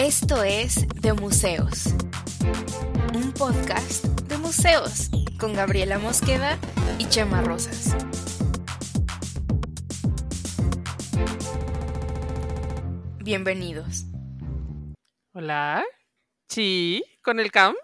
[0.00, 1.94] Esto es De Museos,
[3.14, 6.58] un podcast de museos con Gabriela Mosqueda
[6.98, 7.94] y Chema Rosas.
[13.18, 14.06] Bienvenidos.
[15.34, 15.84] Hola.
[16.48, 17.74] Sí, con el cam.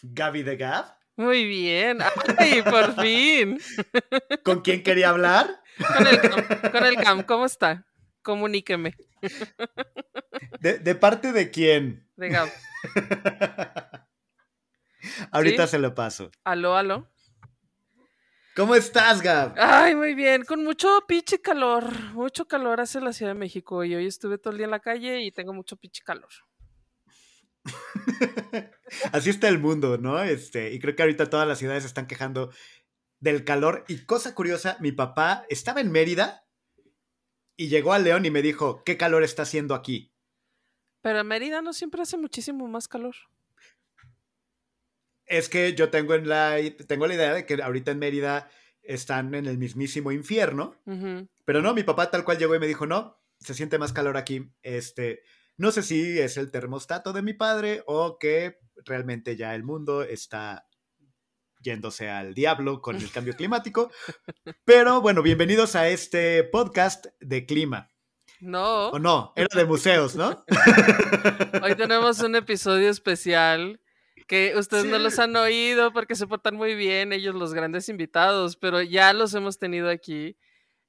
[0.00, 0.96] Gaby de Gab.
[1.16, 1.98] Muy bien.
[2.38, 3.60] Ay, por fin.
[4.44, 5.60] ¿Con quién quería hablar?
[5.94, 6.72] Con el cam.
[6.72, 7.22] Con el cam.
[7.24, 7.84] ¿Cómo está?
[8.22, 8.96] Comuníqueme.
[10.60, 12.08] ¿De, parte de quién?
[12.16, 12.48] De Gab.
[15.30, 16.30] Ahorita se lo paso.
[16.44, 17.08] Aló, aló.
[18.56, 19.54] ¿Cómo estás, Gab?
[19.58, 23.94] Ay, muy bien, con mucho pinche calor, mucho calor hace la Ciudad de México y
[23.94, 26.30] hoy estuve todo el día en la calle y tengo mucho pinche calor.
[29.12, 30.22] Así está el mundo, ¿no?
[30.22, 32.50] Este, y creo que ahorita todas las ciudades están quejando
[33.20, 33.84] del calor.
[33.88, 36.46] Y cosa curiosa, mi papá estaba en Mérida
[37.56, 40.15] y llegó a León y me dijo, ¿qué calor está haciendo aquí?
[41.06, 43.14] Pero en Mérida no siempre hace muchísimo más calor.
[45.24, 46.56] Es que yo tengo, en la,
[46.88, 48.50] tengo la idea de que ahorita en Mérida
[48.82, 50.74] están en el mismísimo infierno.
[51.44, 54.16] Pero no, mi papá tal cual llegó y me dijo, no, se siente más calor
[54.16, 54.50] aquí.
[54.62, 55.22] Este,
[55.56, 60.02] no sé si es el termostato de mi padre o que realmente ya el mundo
[60.02, 60.66] está
[61.60, 63.92] yéndose al diablo con el cambio climático.
[64.64, 67.92] Pero bueno, bienvenidos a este podcast de clima.
[68.40, 68.88] No.
[68.88, 70.44] O no, era de museos, ¿no?
[71.62, 73.80] Hoy tenemos un episodio especial
[74.26, 78.56] que ustedes no los han oído porque se portan muy bien, ellos los grandes invitados,
[78.56, 80.36] pero ya los hemos tenido aquí.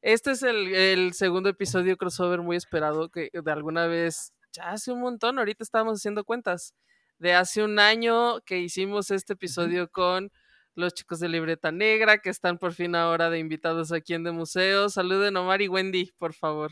[0.02, 4.92] Este es el, el segundo episodio crossover muy esperado que de alguna vez ya hace
[4.92, 6.74] un montón, ahorita estábamos haciendo cuentas,
[7.20, 10.32] de hace un año que hicimos este episodio con
[10.76, 14.32] los chicos de Libreta Negra, que están por fin ahora de invitados aquí en De
[14.32, 14.90] Museo.
[14.90, 16.72] Saluden Omar y Wendy, por favor.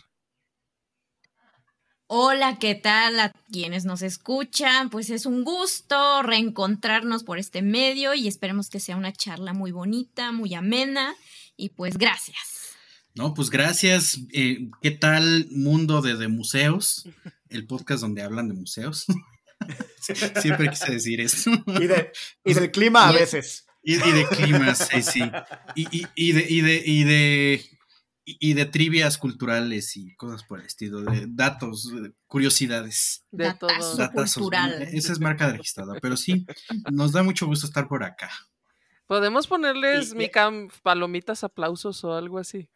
[2.07, 4.91] Hola, ¿qué tal a quienes nos escuchan?
[4.91, 9.71] Pues es un gusto reencontrarnos por este medio y esperemos que sea una charla muy
[9.71, 11.15] bonita, muy amena
[11.57, 12.75] y pues gracias.
[13.15, 14.19] No, pues gracias.
[14.33, 17.07] Eh, ¿Qué tal mundo de, de museos?
[17.49, 19.05] el podcast donde hablan de museos.
[20.41, 21.49] Siempre quise decir eso.
[21.65, 22.11] Y, de,
[22.43, 23.65] y del clima a veces.
[23.81, 25.21] Y, de clima, sí, sí.
[25.75, 27.65] Y, y, de, y, de, y, de,
[28.25, 31.91] y de trivias culturales y cosas por el estilo, de datos,
[32.25, 33.23] curiosidades.
[33.31, 33.69] De todo.
[34.33, 34.81] cultural.
[34.81, 36.45] Esa es marca registrada, pero sí,
[36.91, 38.31] nos da mucho gusto estar por acá.
[39.05, 42.67] ¿Podemos ponerles, mi cam, palomitas, aplausos o algo así?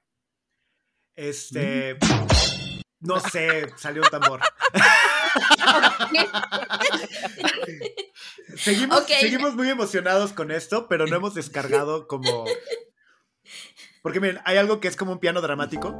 [1.16, 1.98] Este...
[3.02, 4.42] No sé, salió un tambor.
[8.58, 12.44] seguimos, seguimos muy emocionados con esto, pero no hemos descargado como.
[14.02, 15.96] Porque miren, hay algo que es como un piano dramático.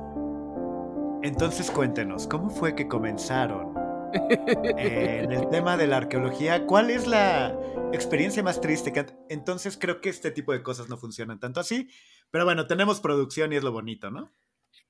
[1.22, 3.74] Entonces cuéntenos, ¿cómo fue que comenzaron
[4.14, 6.66] en el tema de la arqueología?
[6.66, 7.58] ¿Cuál es la
[7.92, 8.94] experiencia más triste?
[8.94, 11.90] Que entonces creo que este tipo de cosas no funcionan tanto así.
[12.32, 14.32] Pero bueno, tenemos producción y es lo bonito, ¿no?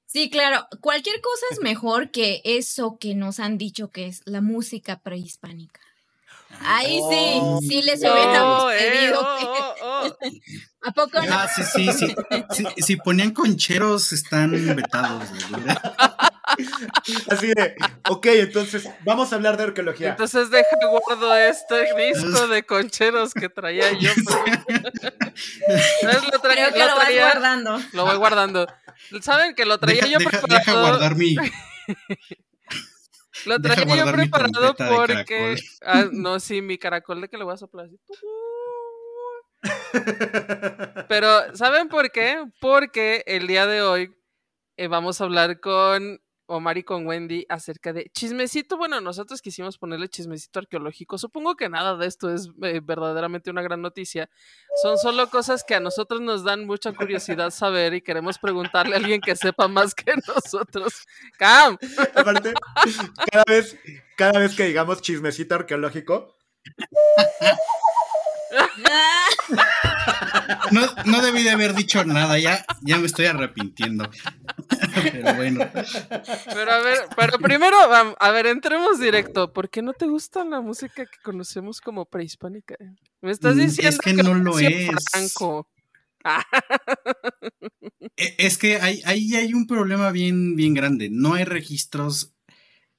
[0.05, 0.67] Sí, claro.
[0.81, 5.81] Cualquier cosa es mejor que eso que nos han dicho que es la música prehispánica.
[6.61, 7.59] Ahí sí, oh.
[7.61, 10.17] sí les hubiéramos eh, pedido oh, oh,
[10.81, 11.27] ¿A poco no?
[11.29, 12.15] Ah, sí, sí, sí.
[12.77, 15.25] Si ponían concheros, están vetados.
[17.29, 17.75] Así de,
[18.09, 20.11] ok, entonces vamos a hablar de arqueología.
[20.11, 24.11] Entonces deja guardo este disco de concheros que traía yo.
[26.01, 26.23] ¿Sabes?
[26.31, 27.79] Lo traía, Creo que lo, vas guardando.
[27.93, 28.67] Lo voy guardando.
[29.21, 30.47] ¿Saben que lo traía yo preparado?
[30.47, 31.35] Deja guardar mi...
[33.45, 35.57] Lo traía yo preparado porque...
[35.81, 37.99] Ah, no, sí, mi caracol de que le voy a soplar así.
[41.09, 42.45] Pero, ¿saben por qué?
[42.61, 44.15] Porque el día de hoy
[44.77, 48.75] eh, vamos a hablar con Omar y con Wendy acerca de chismecito.
[48.77, 51.17] Bueno, nosotros quisimos ponerle chismecito arqueológico.
[51.17, 54.29] Supongo que nada de esto es eh, verdaderamente una gran noticia.
[54.81, 58.97] Son solo cosas que a nosotros nos dan mucha curiosidad saber y queremos preguntarle a
[58.97, 61.05] alguien que sepa más que nosotros.
[61.37, 61.77] ¡Cam!
[62.15, 62.53] Aparte,
[63.31, 63.77] cada vez,
[64.17, 66.35] cada vez que digamos chismecito arqueológico.
[70.71, 74.09] No, no debí de haber dicho nada, ya, ya me estoy arrepintiendo.
[75.11, 75.69] Pero bueno.
[76.45, 79.53] Pero a ver, pero primero, a ver, entremos directo.
[79.53, 82.75] ¿Por qué no te gusta la música que conocemos como prehispánica?
[83.21, 84.89] Me estás mm, diciendo es que, no lo es.
[88.17, 91.09] E, es que ahí hay, hay, un problema bien, bien grande.
[91.09, 92.33] No hay registros,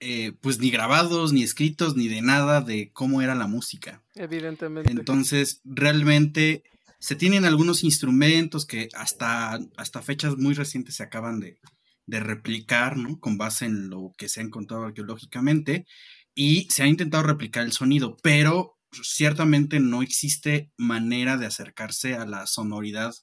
[0.00, 4.02] eh, pues ni grabados, ni escritos, ni de nada de cómo era la música.
[4.14, 4.90] Evidentemente.
[4.90, 6.64] Entonces, realmente
[7.00, 11.58] se tienen algunos instrumentos que hasta, hasta fechas muy recientes se acaban de,
[12.06, 13.20] replicar, ¿no?
[13.20, 15.86] Con base en lo que se ha encontrado arqueológicamente.
[16.34, 22.26] y se ha intentado replicar el sonido, pero ciertamente no existe manera de acercarse a
[22.26, 23.14] la sonoridad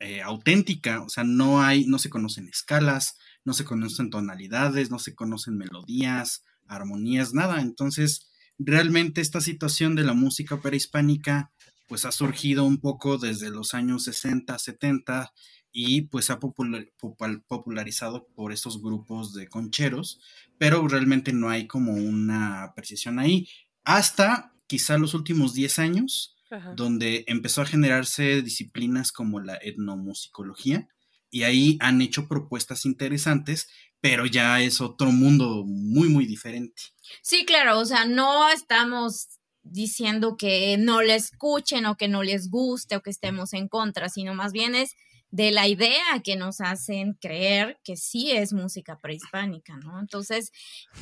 [0.00, 4.98] eh, auténtica, o sea, no hay, no se conocen escalas, no se conocen tonalidades, no
[4.98, 7.60] se conocen melodías, armonías, nada.
[7.60, 11.52] Entonces, realmente esta situación de la música prehispánica,
[11.90, 15.32] pues ha surgido un poco desde los años 60, 70
[15.72, 20.20] y pues ha popularizado por estos grupos de concheros,
[20.56, 23.48] pero realmente no hay como una precisión ahí.
[23.82, 26.36] Hasta quizá los últimos 10 años,
[26.76, 30.88] donde empezó a generarse disciplinas como la etnomusicología,
[31.28, 33.68] y ahí han hecho propuestas interesantes,
[34.00, 36.82] pero ya es otro mundo muy, muy diferente.
[37.20, 39.39] Sí, claro, o sea, no estamos
[39.70, 44.08] diciendo que no le escuchen o que no les guste o que estemos en contra,
[44.08, 44.96] sino más bien es
[45.30, 50.00] de la idea que nos hacen creer que sí es música prehispánica, ¿no?
[50.00, 50.50] Entonces,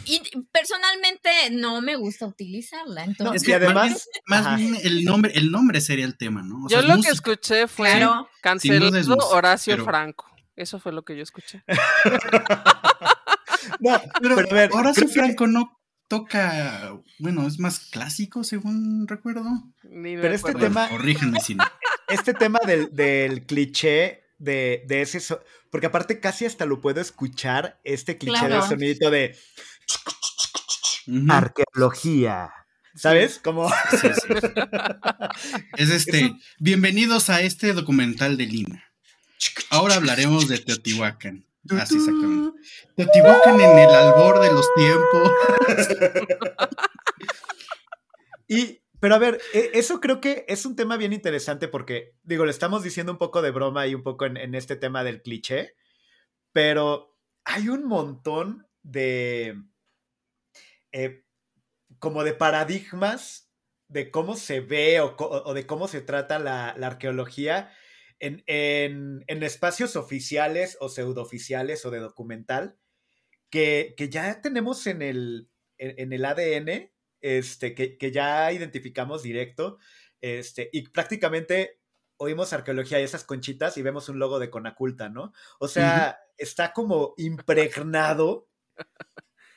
[0.04, 0.20] y
[0.52, 3.04] personalmente no me gusta utilizarla.
[3.04, 6.68] Entonces, y además, más, bien el nombre, el nombre sería el tema, ¿no?
[6.68, 10.26] yo lo que escuché fue claro, cancelado Horacio Franco.
[10.56, 11.62] Eso fue lo que yo escuché.
[13.80, 15.77] no, pero, Horacio Franco no
[16.08, 19.44] toca, bueno, es más clásico según recuerdo.
[19.82, 21.64] pero este tema, corríjanme si no.
[22.08, 25.20] Este tema del, del cliché de, de, ese,
[25.70, 29.36] porque aparte casi hasta lo puedo escuchar, este cliché del sonidito de
[31.28, 32.50] arqueología.
[32.94, 33.38] ¿Sabes?
[33.38, 33.70] Como.
[35.76, 36.34] Es este.
[36.58, 38.84] Bienvenidos a este documental de Lina.
[39.70, 41.47] Ahora hablaremos de Teotihuacán.
[41.70, 42.58] Así exactamente.
[42.96, 45.32] Teotihuacán en el albor de los tiempos.
[48.48, 52.44] y, pero a ver, e, eso creo que es un tema bien interesante porque, digo,
[52.44, 55.74] le estamos diciendo un poco de broma y un poco en, este tema del cliché,
[56.52, 59.56] pero hay un montón de.
[60.92, 61.24] Eh,
[61.98, 63.50] como de paradigmas
[63.88, 67.72] de cómo se ve o, de cómo se trata la, la arqueología
[68.20, 72.76] en, en, espacios oficiales o pseudooficiales o de documental
[73.50, 79.78] que, que ya tenemos en el, en, el ADN, este, que, que, ya identificamos directo,
[80.20, 81.80] este, y prácticamente
[82.16, 85.32] oímos arqueología y esas conchitas y vemos un logo de Conaculta, ¿no?
[85.60, 88.48] O sea, está como impregnado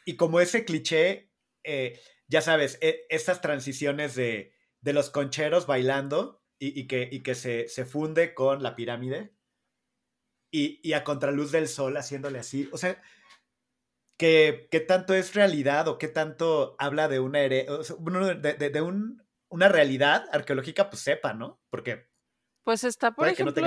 [0.05, 1.31] y como ese cliché,
[1.63, 7.85] eh, ya sabes, e, estas transiciones de, de los concheros bailando y, que, que se,
[7.85, 9.33] funde con la pirámide
[10.51, 12.69] y, a contraluz del sol haciéndole así.
[12.71, 13.01] O sea,
[14.17, 20.91] ¿qué, tanto es realidad o qué tanto habla de una, de, un, una realidad arqueológica?
[20.91, 21.59] Pues sepa, ¿no?
[21.71, 22.07] Porque...
[22.63, 23.65] Pues está, por ejemplo,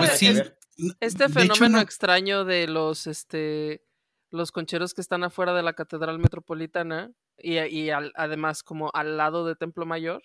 [1.00, 3.84] este fenómeno extraño de los, este,
[4.30, 9.44] los concheros que están afuera de la Catedral Metropolitana y, y además como al lado
[9.44, 10.22] de Templo Mayor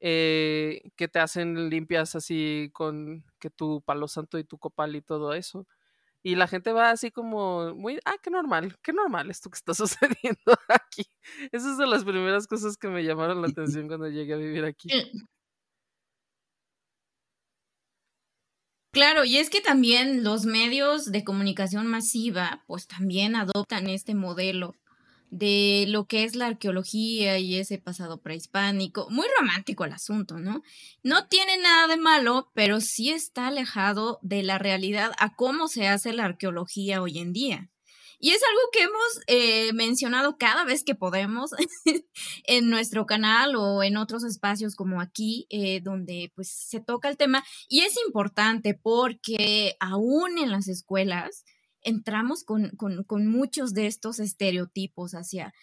[0.00, 5.02] eh, que te hacen limpias así con que tu palo santo y tu copal y
[5.02, 5.66] todo eso.
[6.22, 9.74] Y la gente va así como muy, ah, qué normal, qué normal esto que está
[9.74, 11.06] sucediendo aquí.
[11.52, 14.64] Esas son de las primeras cosas que me llamaron la atención cuando llegué a vivir
[14.64, 14.88] aquí.
[14.92, 15.12] Eh.
[18.92, 24.74] Claro, y es que también los medios de comunicación masiva pues también adoptan este modelo
[25.30, 29.08] de lo que es la arqueología y ese pasado prehispánico.
[29.10, 30.62] Muy romántico el asunto, ¿no?
[31.02, 35.88] No tiene nada de malo, pero sí está alejado de la realidad a cómo se
[35.88, 37.70] hace la arqueología hoy en día.
[38.18, 41.50] Y es algo que hemos eh, mencionado cada vez que podemos
[42.44, 47.16] en nuestro canal o en otros espacios como aquí, eh, donde pues se toca el
[47.16, 47.44] tema.
[47.68, 51.44] Y es importante porque aún en las escuelas,
[51.86, 52.72] entramos con,
[53.26, 55.54] muchos de estos estereotipos hacia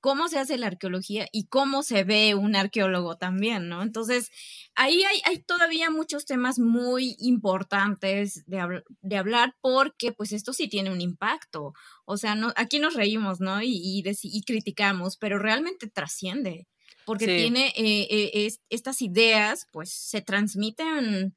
[0.00, 3.82] cómo se hace la arqueología y cómo se ve un arqueólogo también, ¿no?
[3.82, 4.30] Entonces,
[4.74, 10.90] ahí hay, todavía muchos temas muy importantes de, de, hablar porque pues esto sí tiene
[10.90, 11.74] un impacto.
[12.06, 13.62] O sea, no, aquí nos reímos, ¿no?
[13.62, 16.66] Y, y, criticamos, pero realmente trasciende
[17.04, 21.34] porque tiene eh, eh, estas ideas, pues se transmiten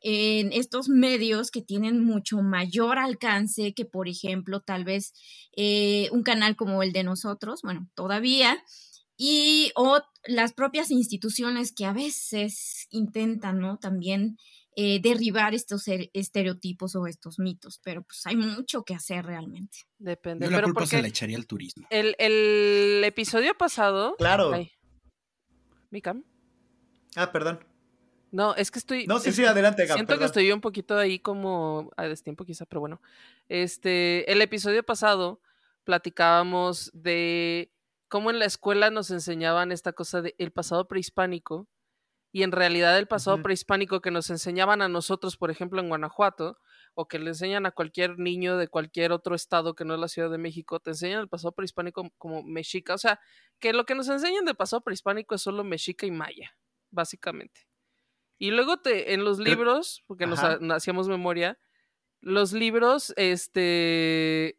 [0.00, 5.12] en estos medios que tienen mucho mayor alcance que, por ejemplo, tal vez
[5.56, 8.62] eh, un canal como el de nosotros, bueno, todavía,
[9.16, 13.78] y o las propias instituciones que a veces intentan, ¿no?
[13.78, 14.36] También
[14.76, 19.78] eh, derribar estos estereotipos o estos mitos, pero pues hay mucho que hacer realmente.
[19.98, 20.44] Depende.
[20.44, 21.86] Yo la culpa se la echaría al turismo.
[21.88, 24.16] El, el episodio pasado.
[24.18, 24.52] Claro.
[25.90, 26.24] ¿Micam?
[27.14, 27.60] Ah, perdón.
[28.36, 29.06] No, es que estoy.
[29.06, 32.80] No, sí, sí, adelante, Siento que estoy un poquito ahí como a destiempo, quizá, pero
[32.80, 33.00] bueno.
[33.48, 35.40] Este, el episodio pasado
[35.84, 37.72] platicábamos de
[38.08, 41.66] cómo en la escuela nos enseñaban esta cosa de el pasado prehispánico
[42.30, 46.58] y en realidad el pasado prehispánico que nos enseñaban a nosotros, por ejemplo, en Guanajuato,
[46.92, 50.08] o que le enseñan a cualquier niño de cualquier otro estado que no es la
[50.08, 52.92] Ciudad de México, te enseñan el pasado prehispánico como mexica.
[52.92, 53.18] O sea,
[53.58, 56.54] que lo que nos enseñan de pasado prehispánico es solo mexica y maya,
[56.90, 57.65] básicamente.
[58.38, 61.58] Y luego te, en los libros, porque nos, hacíamos memoria,
[62.20, 64.58] los libros, este,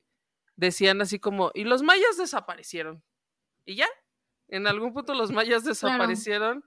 [0.55, 3.03] decían así como, y los mayas desaparecieron.
[3.65, 3.87] Y ya,
[4.47, 6.65] en algún punto los mayas desaparecieron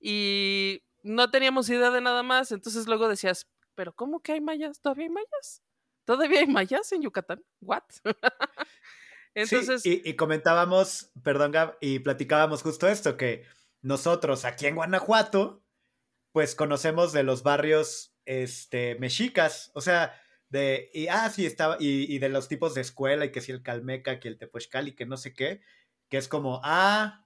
[0.00, 2.52] y no teníamos idea de nada más.
[2.52, 4.80] Entonces luego decías, pero ¿cómo que hay mayas?
[4.80, 5.62] ¿Todavía hay mayas?
[6.04, 7.42] ¿Todavía hay mayas en Yucatán?
[7.60, 7.82] ¿What?
[9.34, 9.82] Entonces...
[9.82, 13.44] Sí, y, comentábamos, perdón Gab, y platicábamos justo esto, que
[13.82, 15.63] nosotros aquí en Guanajuato,
[16.34, 22.18] pues conocemos de los barrios este, mexicas, o sea, de, y, ah, sí, estaba, y,
[22.18, 25.06] de los tipos de escuela, y que si el Calmeca, que el Tepochcal, y que
[25.06, 25.60] no sé qué,
[26.08, 27.24] que es como, ah,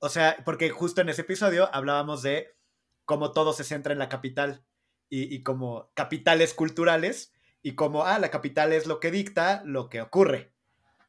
[0.00, 2.56] o sea, porque justo en ese episodio hablábamos de
[3.04, 4.64] cómo todo se centra en la capital,
[5.08, 10.00] y, como capitales culturales y como, ah, la capital es lo que dicta lo que
[10.00, 10.52] ocurre.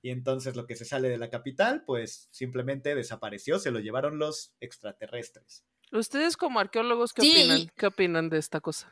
[0.04, 4.20] Y entonces lo que se sale de la capital, pues simplemente desapareció, se lo llevaron
[4.20, 5.66] los extraterrestres.
[5.92, 7.72] Ustedes como arqueólogos, ¿qué opinan?
[7.76, 8.88] ¿Qué opinan de esta cosa?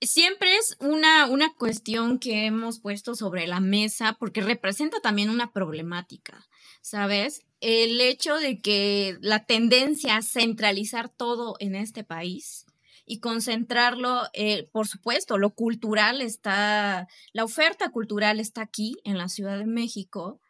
[0.00, 5.52] Siempre es una, una cuestión que hemos puesto sobre la mesa porque representa también una
[5.52, 6.46] problemática,
[6.80, 7.42] ¿sabes?
[7.60, 12.64] El hecho de que la tendencia a centralizar todo en este país
[13.04, 19.28] y concentrarlo, eh, por supuesto, lo cultural está, la oferta cultural está aquí en la
[19.28, 20.40] Ciudad de México.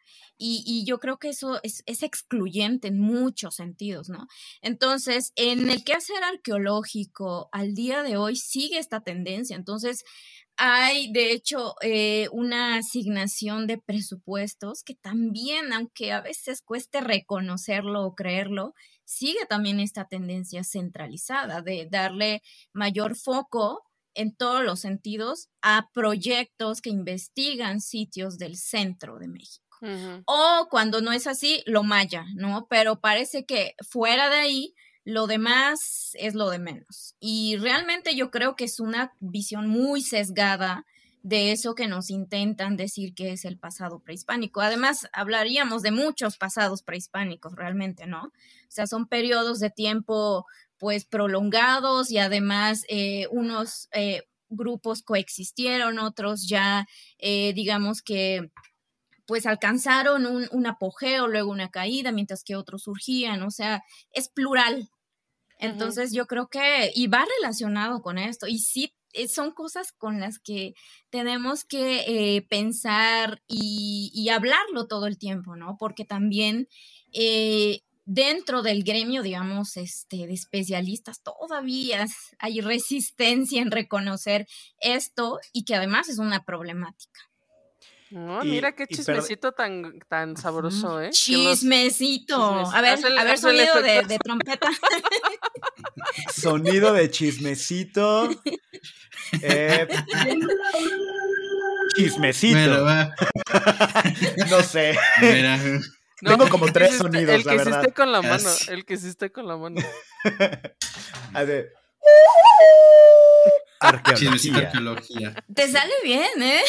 [0.43, 4.25] Y, yo creo que eso es, excluyente en muchos sentidos, ¿no?
[4.61, 9.55] Entonces, en el quehacer arqueológico, al día de hoy sigue esta tendencia.
[9.55, 10.03] Entonces,
[10.57, 18.03] hay, de hecho, eh, una asignación de presupuestos que también, aunque a veces cueste reconocerlo
[18.03, 18.73] o creerlo,
[19.05, 22.41] sigue también esta tendencia centralizada de darle
[22.73, 23.83] mayor foco
[24.15, 29.70] en todos los sentidos a proyectos que investigan sitios del centro de México.
[30.25, 32.67] O cuando no es así, lo maya, ¿no?
[32.69, 37.15] Pero parece que fuera de ahí, lo demás es lo de menos.
[37.19, 40.85] Y realmente yo creo que es una visión muy sesgada
[41.23, 44.61] de eso que nos intentan decir que es el pasado prehispánico.
[44.61, 48.23] Además, hablaríamos de muchos pasados prehispánicos realmente, ¿no?
[48.25, 48.31] O
[48.69, 50.45] sea, son periodos de tiempo
[50.77, 56.87] pues prolongados y además eh, unos eh, grupos coexistieron, otros ya
[57.19, 58.49] eh, digamos que
[59.25, 64.29] pues alcanzaron un, un, apogeo, luego una caída, mientras que otros surgían, o sea, es
[64.29, 64.89] plural.
[65.57, 70.19] Entonces yo creo que, y va relacionado con esto, y sí eh, son cosas con
[70.19, 70.73] las que
[71.09, 75.75] tenemos que eh, pensar y, hablarlo todo el tiempo, ¿no?
[75.77, 76.69] Porque también
[77.13, 82.05] eh, dentro del gremio, digamos, este, de especialistas, todavía
[82.39, 84.47] hay resistencia en reconocer
[84.79, 87.30] esto y que además es una problemática.
[88.11, 91.09] Mira qué chismecito tan, tan sabroso, ¿eh?
[91.11, 92.35] Chismecito.
[92.35, 94.69] A ver, a ver, sonido de, de, trompeta.
[96.33, 98.29] Sonido de chismecito.
[99.41, 99.87] Eh,
[101.95, 102.85] chismecito.
[104.49, 104.97] no sé.
[106.19, 107.93] Tengo como tres sonidos, el que la verdad.
[107.93, 109.81] con la mano, el que hiciste con la mano.
[111.33, 111.73] A ver.
[113.81, 115.35] Arqueología.
[115.53, 116.61] Te sale bien, ¿eh?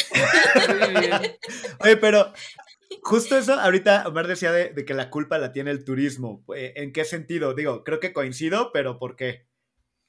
[1.00, 1.12] Bien.
[1.80, 2.32] Oye, pero
[3.02, 6.44] justo eso, ahorita Omar decía de, de, que la culpa la tiene el turismo.
[6.56, 7.54] Eh, ¿En qué sentido?
[7.54, 9.46] Digo, creo que coincido, pero ¿por qué?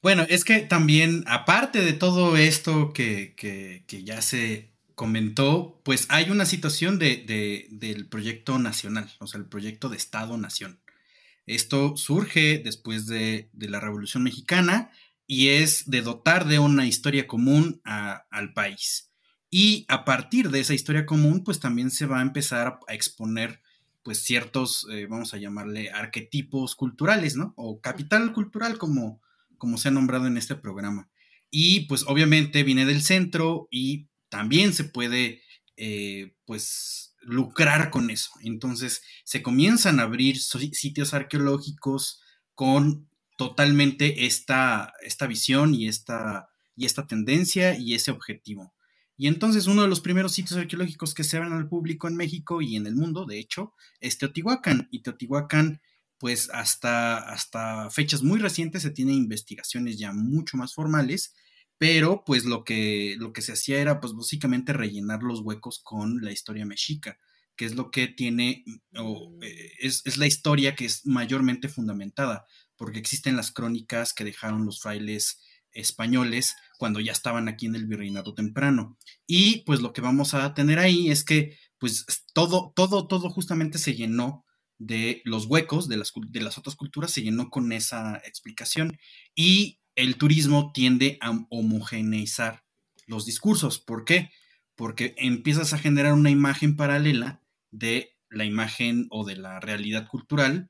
[0.01, 6.07] Bueno, es que también, aparte de todo esto que, que, que ya se comentó, pues
[6.09, 10.79] hay una situación de, del proyecto nacional, o sea, el proyecto de Estado-Nación.
[11.45, 14.91] Esto surge después de, de, la Revolución Mexicana
[15.27, 19.11] y es de dotar de una historia común al país.
[19.49, 23.61] Y a partir de esa historia común, pues también se va a empezar a exponer
[24.03, 27.53] pues ciertos, eh, vamos a llamarle arquetipos culturales, ¿no?
[27.55, 29.21] O capital cultural, como,
[29.57, 31.09] como se ha nombrado en este programa.
[31.49, 35.41] Y pues obviamente viene del centro y también se puede
[35.77, 38.31] eh, pues lucrar con eso.
[38.41, 42.21] Entonces se comienzan a abrir sitios arqueológicos
[42.55, 48.73] con totalmente esta, esta visión y esta, y esta tendencia y ese objetivo.
[49.15, 52.61] Y entonces uno de los primeros sitios arqueológicos que se abren al público en México
[52.61, 54.87] y en el mundo, de hecho, es Teotihuacán.
[54.91, 55.81] Y Teotihuacán
[56.17, 61.35] pues hasta, hasta fechas muy recientes se tienen investigaciones ya mucho más formales,
[61.77, 66.21] pero pues lo que, lo que se hacía era pues básicamente rellenar los huecos con
[66.21, 67.19] la historia mexica.
[67.55, 68.63] que es lo que tiene,
[68.97, 72.45] o, eh, es, es, la historia que es mayormente fundamentada,
[72.77, 75.39] porque existen las crónicas que dejaron los frailes
[75.71, 78.97] españoles cuando ya estaban aquí en el virreinato temprano.
[79.27, 83.77] Y pues lo que vamos a tener ahí es que pues todo, todo, todo justamente
[83.77, 84.45] se llenó
[84.77, 88.97] de los huecos de las, de las otras culturas, se llenó con esa explicación.
[89.35, 92.63] Y el turismo tiende a homogeneizar
[93.05, 93.79] los discursos.
[93.79, 94.31] ¿Por qué?
[94.75, 100.67] Porque empiezas a generar una imagen paralela de la imagen o de la realidad cultural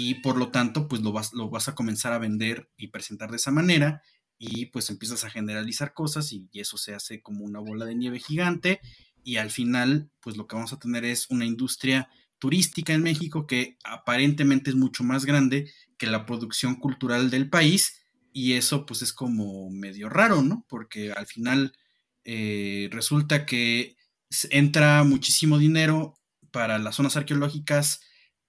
[0.00, 3.32] y por lo tanto pues lo vas, lo vas a comenzar a vender y presentar
[3.32, 4.00] de esa manera
[4.38, 8.20] y pues empiezas a generalizar cosas y, eso se hace como una bola de nieve
[8.20, 8.80] gigante
[9.24, 13.48] y al final pues lo que vamos a tener es una industria turística en México
[13.48, 18.00] que aparentemente es mucho más grande que la producción cultural del país
[18.32, 20.64] y eso pues es como medio raro, ¿no?
[20.68, 21.72] Porque al final
[22.22, 23.96] eh, resulta que
[24.50, 26.14] entra muchísimo dinero
[26.52, 28.00] para las zonas arqueológicas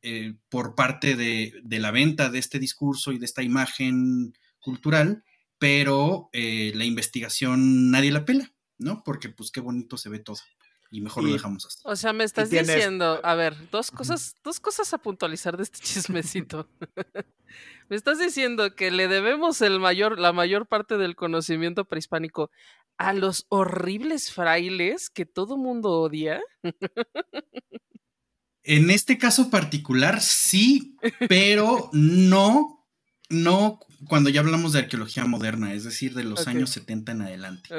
[0.02, 5.24] eh, por parte de, de, la venta de este discurso y de esta imagen cultural,
[5.58, 9.04] pero eh, la investigación nadie la pela, ¿no?
[9.04, 10.40] Porque pues qué bonito se ve todo
[10.92, 11.80] y mejor lo dejamos así.
[11.84, 15.80] O sea, me estás diciendo, a ver, dos cosas, dos cosas a puntualizar de este
[15.84, 16.68] chismecito.
[17.90, 22.50] me estás diciendo que le debemos el mayor, la mayor parte del conocimiento prehispánico
[22.98, 26.42] a los horribles frailes que todo mundo odia.
[28.64, 30.96] en este caso particular, sí,
[31.28, 32.80] pero no
[33.30, 37.70] no cuando ya hablamos de arqueología moderna, es decir, de los años 70 en adelante.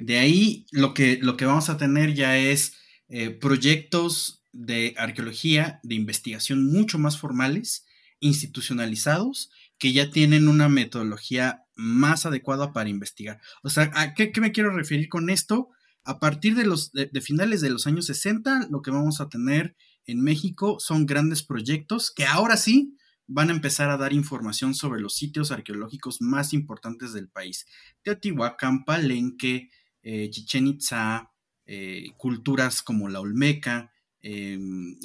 [0.00, 2.76] De ahí lo que, lo que vamos a tener ya es
[3.08, 7.86] eh, proyectos de arqueología, de investigación mucho más formales,
[8.20, 13.40] institucionalizados, que ya tienen una metodología más adecuada para investigar.
[13.62, 15.70] O sea, ¿a qué, me quiero referir con esto?
[16.04, 19.74] A partir de, los, de finales de los años 60, lo que vamos a tener
[20.06, 25.00] en México son grandes proyectos que ahora sí van a empezar a dar información sobre
[25.00, 27.66] los sitios arqueológicos más importantes del país.
[28.02, 29.70] Teotihuacán, Palenque,
[30.02, 31.30] eh, Chichen Itza,
[31.64, 34.96] eh, culturas como la Olmeca, em,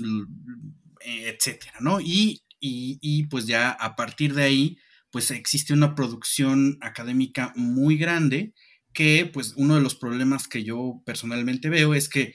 [1.00, 2.00] etcétera, ¿no?
[2.02, 4.78] Y, y, pues ya a partir de ahí,
[5.12, 8.54] pues existe una producción académica muy grande
[8.94, 12.34] que pues uno de los problemas que yo personalmente veo es que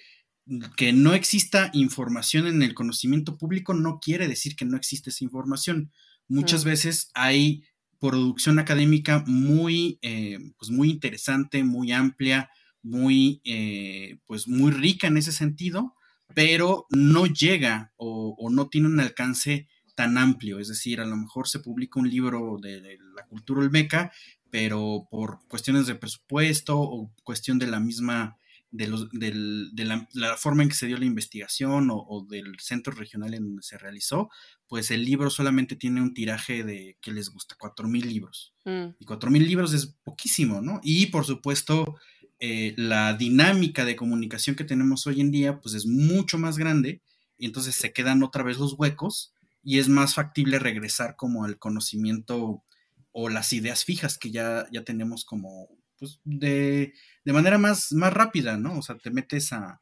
[0.76, 5.24] que no exista información en el conocimiento público no quiere decir que no existe esa
[5.24, 5.92] información.
[6.28, 7.64] Muchas veces hay
[7.98, 12.50] producción académica muy, eh, pues muy interesante, muy amplia,
[12.82, 15.94] muy, eh, pues muy rica en ese sentido,
[16.34, 20.58] pero no llega o, no tiene un alcance tan amplio.
[20.58, 24.10] Es decir, a lo mejor se publica un libro de, de la cultura olmeca,
[24.50, 28.36] pero por cuestiones de presupuesto o cuestión de la misma
[28.72, 33.34] de, los, de la, forma en que se dio la investigación o, del centro regional
[33.34, 34.30] en donde se realizó,
[34.66, 37.54] pues el libro solamente tiene un tiraje de, ¿qué les gusta?
[37.58, 38.54] 4.000 libros.
[38.64, 38.94] Mm.
[38.98, 40.80] Y 4.000 libros es poquísimo, ¿no?
[40.82, 41.96] Y por supuesto,
[42.40, 47.02] eh, la dinámica de comunicación que tenemos hoy en día, pues es mucho más grande
[47.36, 51.58] y entonces se quedan otra vez los huecos y es más factible regresar como al
[51.58, 52.64] conocimiento
[53.12, 55.68] o las ideas fijas que ya, ya tenemos como
[56.02, 56.92] pues, de,
[57.26, 58.76] manera más, más rápida, ¿no?
[58.76, 59.80] O sea, te metes a,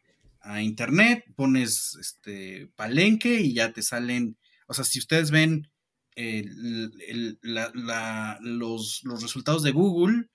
[0.63, 5.71] internet, pones este palenque y ya te salen, o sea, si ustedes ven
[7.43, 10.29] los, los, resultados de Google,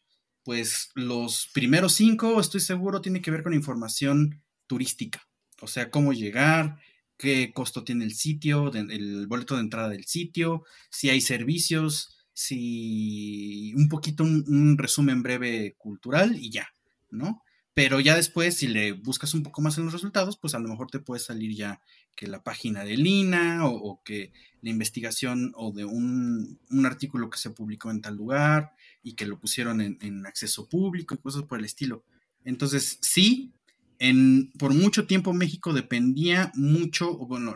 [0.43, 5.27] pues los primeros cinco, estoy seguro, tiene que ver con información turística,
[5.61, 6.79] o sea, cómo llegar,
[7.17, 13.73] qué costo tiene el sitio, el boleto de entrada del sitio, si hay servicios, si
[13.75, 16.67] un poquito un, resumen breve cultural y ya,
[17.09, 17.41] ¿no?
[17.73, 20.67] Pero ya después, si le buscas un poco más en los resultados, pues a lo
[20.67, 21.81] mejor te puede salir ya
[22.15, 27.51] que la página de Lina o, que la investigación o de un, artículo que se
[27.51, 31.59] publicó en tal lugar y que lo pusieron en, en acceso público y cosas por
[31.59, 32.03] el estilo.
[32.43, 33.54] Entonces, sí,
[33.99, 37.55] en, por mucho tiempo México dependía mucho, bueno,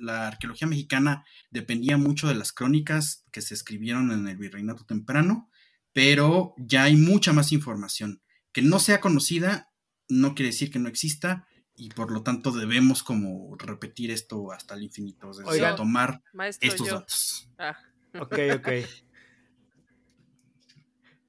[0.00, 5.50] la arqueología mexicana dependía mucho de las crónicas que se escribieron en el virreinato temprano,
[5.92, 8.22] pero ya hay mucha más información.
[8.52, 9.70] Que no sea conocida
[10.08, 14.74] no quiere decir que no exista y por lo tanto debemos como repetir esto hasta
[14.74, 16.22] el infinito, o tomar
[16.60, 17.48] estos datos.
[17.58, 17.76] Ah.
[18.18, 18.68] Ok, ok.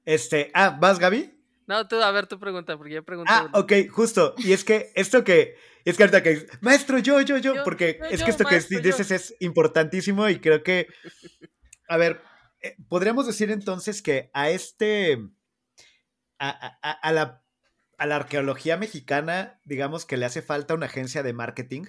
[0.04, 1.32] Este, ah, ¿vas Gaby?
[1.72, 3.32] No, tú, a ver tu pregunta, porque ya pregunté.
[3.32, 4.34] Ah, ok, justo.
[4.38, 5.56] Y es que esto que.
[5.84, 6.46] Es que ahorita que.
[6.60, 7.64] Maestro, yo, yo, yo.
[7.64, 10.86] porque es que esto que dices es importantísimo y creo que.
[11.88, 12.22] A ver,
[12.60, 15.18] eh, podríamos decir entonces que a este.
[16.38, 17.44] A, la,
[17.98, 21.84] a la arqueología mexicana, digamos que le hace falta una agencia de marketing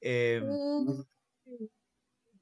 [0.00, 1.04] Em,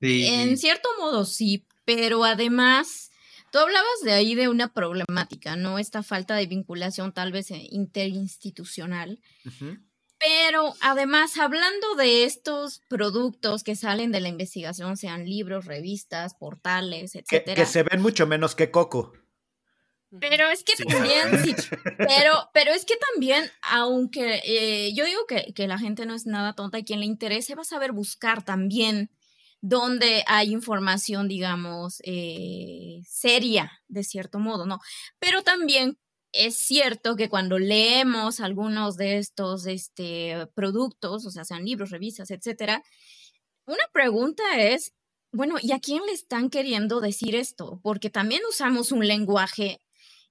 [0.01, 3.11] en cierto modo sí, pero además,
[3.55, 5.79] tú hablabas de ahí de una problemática, ¿no?
[5.79, 9.21] Esta falta de vinculación tal vez eh, interinstitucional.
[10.19, 17.15] Pero además, hablando de estos productos que salen de la investigación, sean libros, revistas, portales,
[17.15, 17.55] etcétera.
[17.55, 19.13] Que, se ven mucho menos que Coco.
[20.19, 21.55] Pero es que también, sí,
[21.99, 26.27] pero, pero es que también, aunque eh, yo digo que, que, la gente no es
[26.27, 29.11] nada tonta y quien le interese va a saber buscar también
[29.67, 34.79] donde hay información, digamos, eh, seria, de cierto modo, ¿no?
[35.19, 35.99] Pero también
[36.33, 42.31] es cierto que cuando leemos algunos de estos este, productos, o sea, sean libros, revistas,
[42.31, 42.83] etcétera,
[43.65, 44.93] una pregunta es,
[45.33, 47.81] bueno, ¿y a quién le están queriendo decir esto?
[47.83, 49.81] Porque también usamos un lenguaje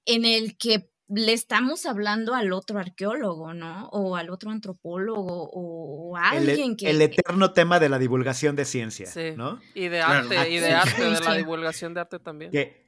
[0.06, 3.88] en el que le estamos hablando al otro arqueólogo, ¿no?
[3.89, 6.89] O al otro antropólogo o, a e alguien que...
[6.89, 9.60] El eterno tema de la divulgación de ciencia, ¿no?
[9.73, 12.52] Y de arte, y de arte, de la divulgación de arte también.
[12.52, 12.88] Que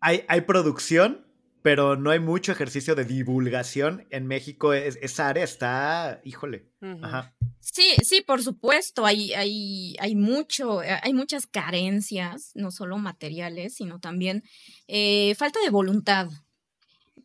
[0.00, 1.26] hay, hay producción,
[1.62, 4.72] pero no hay mucho ejercicio de divulgación en México.
[4.72, 6.70] esa área está, híjole.
[7.02, 7.34] Ajá.
[7.60, 9.04] Sí, sí, por supuesto.
[9.04, 14.44] Hay, hay, hay mucho, hay muchas carencias, no solo materiales, sino también
[14.86, 16.28] eh, falta de voluntad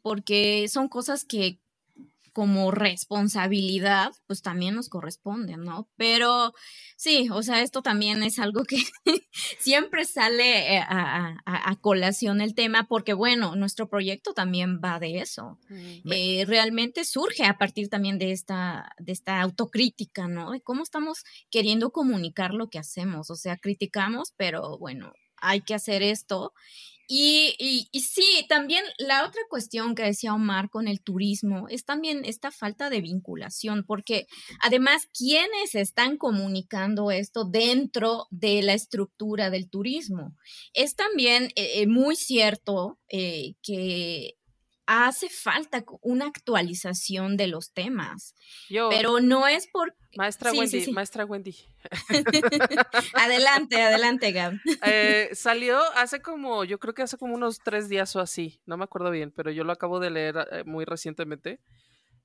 [0.01, 1.59] porque son cosas que
[2.33, 5.89] como responsabilidad, pues también nos corresponden, ¿no?
[5.97, 6.53] Pero
[6.95, 8.77] sí, o sea, esto también es algo que
[9.59, 15.57] siempre sale eh, a, colación el tema, porque bueno, nuestro proyecto también va de eso.
[16.05, 20.51] Eh, realmente surge a partir también de esta, de esta autocrítica, ¿no?
[20.51, 25.73] De cómo estamos queriendo comunicar lo que hacemos, o sea, criticamos, pero bueno, hay que
[25.73, 26.53] hacer esto
[27.13, 32.52] y, sí, también la otra cuestión que decía Omar con el turismo es también esta
[32.52, 34.28] falta de vinculación, porque
[34.62, 40.38] además, ¿quiénes están comunicando esto dentro de la estructura del turismo?
[40.74, 44.36] Es también eh, eh, muy cierto eh, que
[44.91, 48.36] hace falta una actualización de los temas.
[48.89, 49.95] pero no es por...
[50.17, 51.56] Maestra Wendy, maestra Wendy.
[53.13, 54.54] adelante, adelante, Gab.
[54.86, 58.75] Eh, salió hace como, yo creo que hace como unos tres días o así, no
[58.75, 61.62] me acuerdo bien, pero yo lo acabo de leer eh, muy recientemente.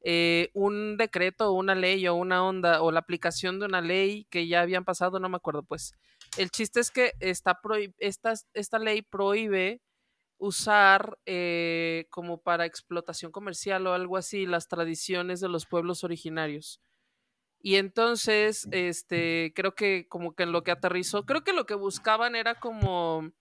[0.02, 4.48] Eh, un decreto, una ley o una onda o la aplicación de una ley que
[4.48, 5.92] ya habían pasado, no me acuerdo, pues.
[6.36, 7.60] El chiste es que esta,
[7.98, 9.80] esta, esta ley prohíbe
[10.38, 16.80] usar eh, como para explotación comercial o algo así las tradiciones de los pueblos originarios.
[17.60, 21.74] Y entonces, este, creo que como que en lo que aterrizó, creo que lo que
[21.74, 23.32] buscaban era como,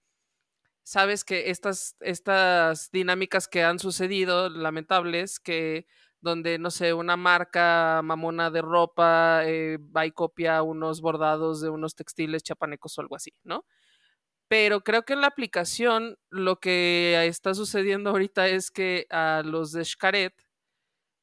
[0.83, 5.87] sabes que estas, estas dinámicas que han sucedido, lamentables, que
[6.21, 11.69] donde, no sé, una marca mamona de ropa eh, va y copia unos bordados de
[11.69, 13.65] unos textiles chapanecos o algo así, ¿no?
[14.47, 19.71] Pero creo que en la aplicación lo que está sucediendo ahorita es que a los
[19.71, 20.33] de Xcaret,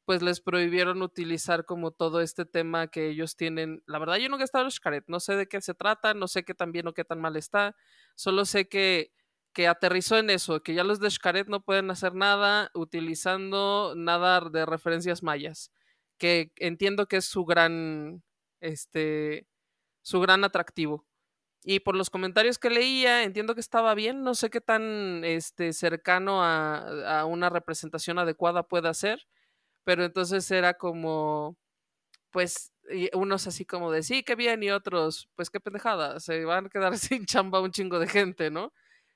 [0.05, 3.83] pues les prohibieron utilizar como todo este tema que ellos tienen.
[3.87, 6.29] La verdad, yo nunca he estado en Xcaret, no sé de qué se trata, no
[6.29, 7.77] sé qué tan bien o qué tan mal está,
[8.17, 9.13] solo sé que,
[9.53, 14.41] que aterrizó en eso, que ya los de Xcaret no pueden hacer nada utilizando nada
[14.51, 15.71] de referencias mayas,
[16.19, 18.23] que entiendo que es su gran,
[18.61, 19.47] este,
[20.03, 21.07] su gran atractivo.
[21.65, 24.23] Y por los comentarios que leía, entiendo que estaba bien.
[24.25, 29.27] No sé qué tan este, cercano a, a una representación adecuada pueda ser.
[29.85, 31.57] Pero entonces era como,
[32.31, 32.73] pues,
[33.15, 36.69] unos así como de sí, qué bien, y otros, pues qué pendejada, se van a
[36.69, 38.73] quedar sin chamba un chingo de gente, ¿no?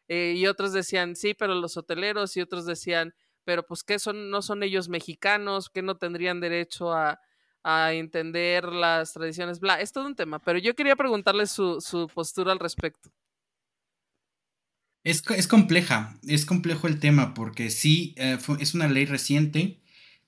[0.08, 4.30] Eh, y otros decían, sí, pero los hoteleros, y otros decían, pero pues que son,
[4.30, 7.20] no son ellos mexicanos, que no tendrían derecho a,
[7.68, 12.06] a entender las tradiciones, bla, es todo un tema, pero yo quería preguntarle su, su
[12.06, 13.10] postura al respecto.
[15.02, 19.80] Es, es, compleja, es complejo el tema porque sí, eh, es una ley reciente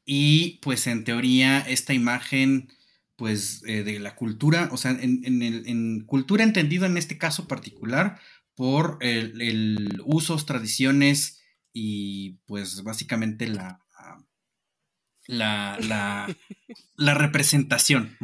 [0.05, 2.73] y pues en teoría esta imagen
[3.15, 7.19] pues eh, de la cultura, o sea, en, en, el, en, cultura entendido en este
[7.19, 8.19] caso particular
[8.57, 11.41] por el, el usos, tradiciones
[11.73, 13.81] y pues básicamente la,
[15.29, 15.79] la,
[16.97, 18.17] la, representación.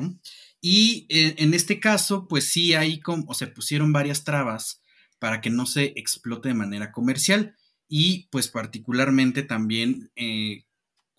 [0.60, 4.82] Y eh, en este caso, pues sí hay como, o se pusieron varias trabas
[5.20, 7.54] para que no se explote de manera comercial
[7.88, 10.64] y pues particularmente también eh,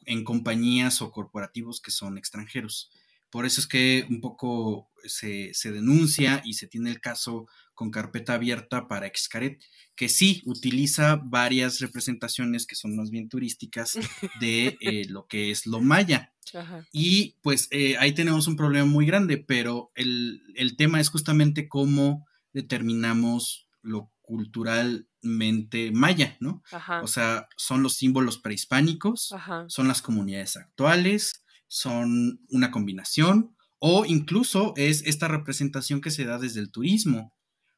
[0.05, 2.91] en compañías o corporativos que son extranjeros.
[3.29, 7.91] Por eso es que un poco se, se denuncia y se tiene el caso con
[7.91, 9.61] carpeta abierta para Excaret,
[9.95, 13.93] que sí utiliza varias representaciones que son más bien turísticas
[14.39, 16.33] de eh, lo que es lo maya.
[16.91, 20.41] Y pues eh, ahí tenemos un problema muy grande, pero el,
[20.77, 26.63] tema es justamente cómo determinamos lo culturalmente maya, ¿no?
[27.01, 29.33] O sea, son los símbolos prehispánicos,
[29.67, 36.39] son las comunidades actuales, son una combinación, o incluso es esta representación que se da
[36.39, 37.34] desde el turismo.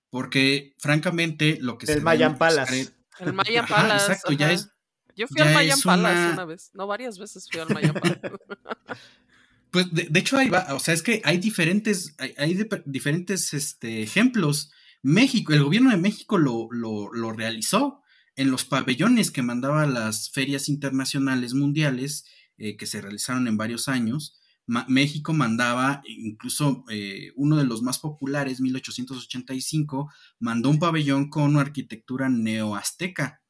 [0.09, 2.93] Porque, francamente, lo que el Mayan Palace.
[3.19, 4.11] El Mayan Palace.
[4.13, 4.69] exacto, ya es.
[5.15, 6.45] Yo fui al Mayan Palace una...
[6.45, 6.71] vez.
[6.73, 8.21] No, varias veces fui al Mayan Palace.
[9.71, 10.67] pues de, hecho, ahí va.
[10.73, 14.71] O sea, es que hay diferentes, hay, diferentes este, ejemplos.
[15.01, 18.01] México, el gobierno de México lo, lo, lo realizó
[18.35, 22.25] en los pabellones que mandaba a las ferias internacionales mundiales
[22.57, 24.39] eh, que se realizaron en varios años.
[24.67, 31.61] México mandaba, incluso eh, uno de los más populares, 1885, mandó un pabellón con una
[31.61, 33.41] arquitectura neoazteca.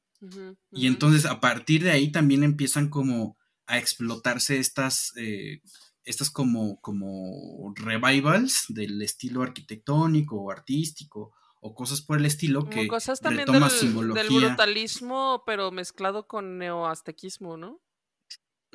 [0.71, 5.61] Y entonces a partir de ahí también empiezan como a explotarse estas, eh,
[6.03, 12.87] estas como, como revivals del estilo arquitectónico o artístico o cosas por el estilo que
[12.87, 14.23] cosas también del, simbología.
[14.23, 17.81] del brutalismo pero mezclado con neoaztequismo, ¿no?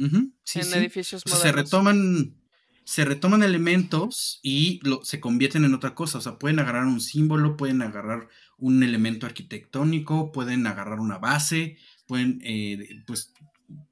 [0.07, 2.37] En edificios se retoman,
[2.85, 6.19] se retoman elementos y lo, se convierten en otra cosa.
[6.19, 11.77] O sea, pueden agarrar un símbolo, pueden agarrar un elemento arquitectónico, pueden agarrar una base,
[12.07, 13.33] pueden, eh, pues,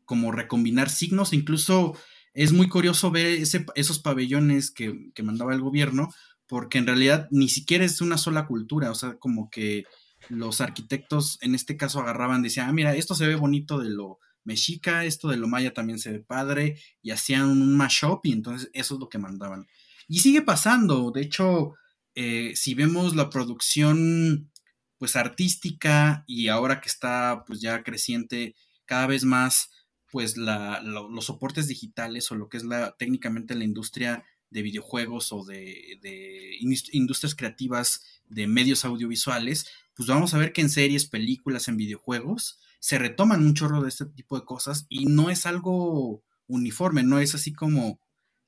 [0.04, 1.32] como recombinar signos.
[1.32, 1.96] Incluso
[2.34, 6.08] es muy curioso ver ese, esos pabellones que, que mandaba el gobierno,
[6.46, 8.90] porque en realidad ni siquiera es una sola cultura.
[8.90, 9.84] O sea, como que
[10.28, 14.18] los arquitectos en este caso agarraban, decían, ah, mira, esto se ve bonito de lo
[14.44, 18.70] mexica, esto de lo maya también se ve padre, y hacían un mashup y entonces
[18.72, 19.66] eso es lo que mandaban.
[20.08, 21.74] Y sigue pasando, de hecho,
[22.14, 24.50] eh, si vemos la producción
[24.98, 29.70] pues artística y ahora que está pues ya creciente cada vez más
[30.10, 35.32] pues la, los soportes digitales o lo que es la técnicamente la industria de videojuegos
[35.32, 41.06] o de, de, industrias creativas de medios audiovisuales, pues vamos a ver que en series,
[41.06, 45.46] películas, en videojuegos, se retoman un chorro de este tipo de cosas y no es
[45.46, 48.00] algo uniforme, no es así como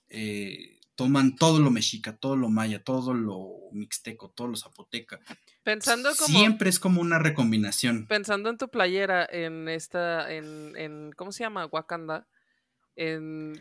[0.08, 5.20] eh, toman todo lo mexica, todo lo maya, todo lo mixteco, todo lo zapoteca.
[5.62, 6.38] Pensando como.
[6.38, 8.06] Siempre es como una recombinación.
[8.06, 11.66] Pensando en tu playera, en esta, en, en ¿cómo se llama?
[11.66, 12.26] Wakanda.
[12.94, 13.54] En,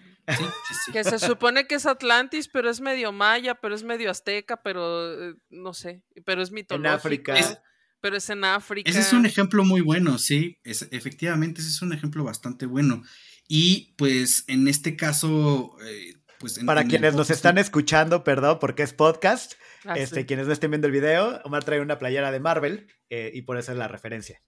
[0.92, 5.30] que se supone que es Atlantis, pero es medio maya, pero es medio azteca, pero
[5.30, 6.90] eh, no sé, pero es mitológico.
[6.90, 7.62] En África
[8.02, 8.90] pero es en África.
[8.90, 13.04] Ese es un ejemplo muy bueno, sí, es, efectivamente ese es un ejemplo bastante bueno.
[13.48, 16.60] Y pues en este caso, eh, pues...
[16.66, 19.54] Para quienes nos están escuchando, perdón, porque es podcast,
[19.86, 23.32] ah, este, quienes no estén viendo el video, Omar trae una playera de Marvel eh,
[23.34, 24.42] y por eso es la referencia.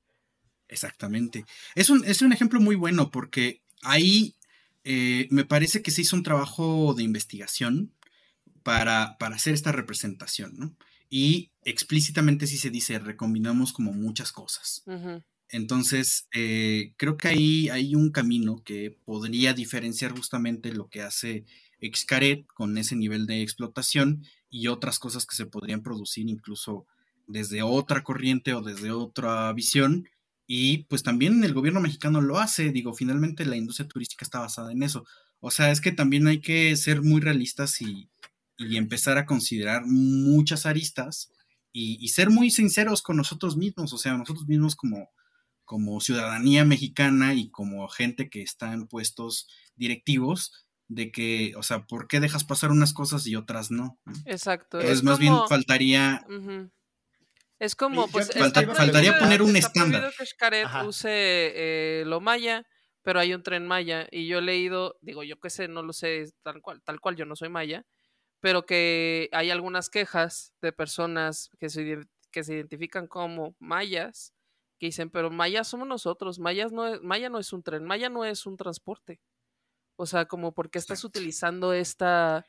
[0.68, 1.46] Exactamente.
[1.76, 4.36] Es un, es un ejemplo muy bueno porque ahí
[4.84, 7.94] eh, me parece que se hizo un trabajo de investigación
[8.64, 10.76] para, para hacer esta representación, ¿no?
[11.16, 14.84] Y explícitamente sí se dice, recombinamos como muchas cosas.
[15.48, 21.46] Entonces, eh, creo que ahí hay un camino que podría diferenciar justamente lo que hace
[21.80, 26.88] Xcaret con ese nivel de explotación y otras cosas que se podrían producir incluso
[27.28, 30.10] desde otra corriente o desde otra visión.
[30.48, 34.72] Y pues también el gobierno mexicano lo hace, digo, finalmente la industria turística está basada
[34.72, 35.06] en eso.
[35.42, 38.10] O sea, es que también hay que ser muy realistas y,
[38.58, 41.32] y empezar a considerar muchas aristas
[41.72, 45.10] y, ser muy sinceros con nosotros mismos, o sea, nosotros mismos como,
[45.66, 51.86] como ciudadanía mexicana y como gente que está en puestos directivos, de que, o sea,
[51.86, 53.98] ¿por qué dejas pasar unas cosas y otras no?
[54.26, 54.80] Exacto.
[54.80, 56.26] es más bien faltaría...
[57.60, 60.14] Es como, pues, faltaría poner un estándar.
[60.18, 62.68] que Xcaret use eh, lo maya,
[63.04, 65.94] pero hay un tren maya, y yo he leído, digo, yo qué sé, no lo
[65.94, 67.86] sé tal cual, tal cual, yo no soy maya,
[68.44, 74.34] pero que hay algunas quejas de personas que se, que se identifican como mayas,
[74.78, 78.10] que dicen, pero mayas somos nosotros, mayas no es, maya no es un tren, maya
[78.10, 79.22] no es un transporte.
[79.96, 82.46] O sea, como porque estás utilizando esta,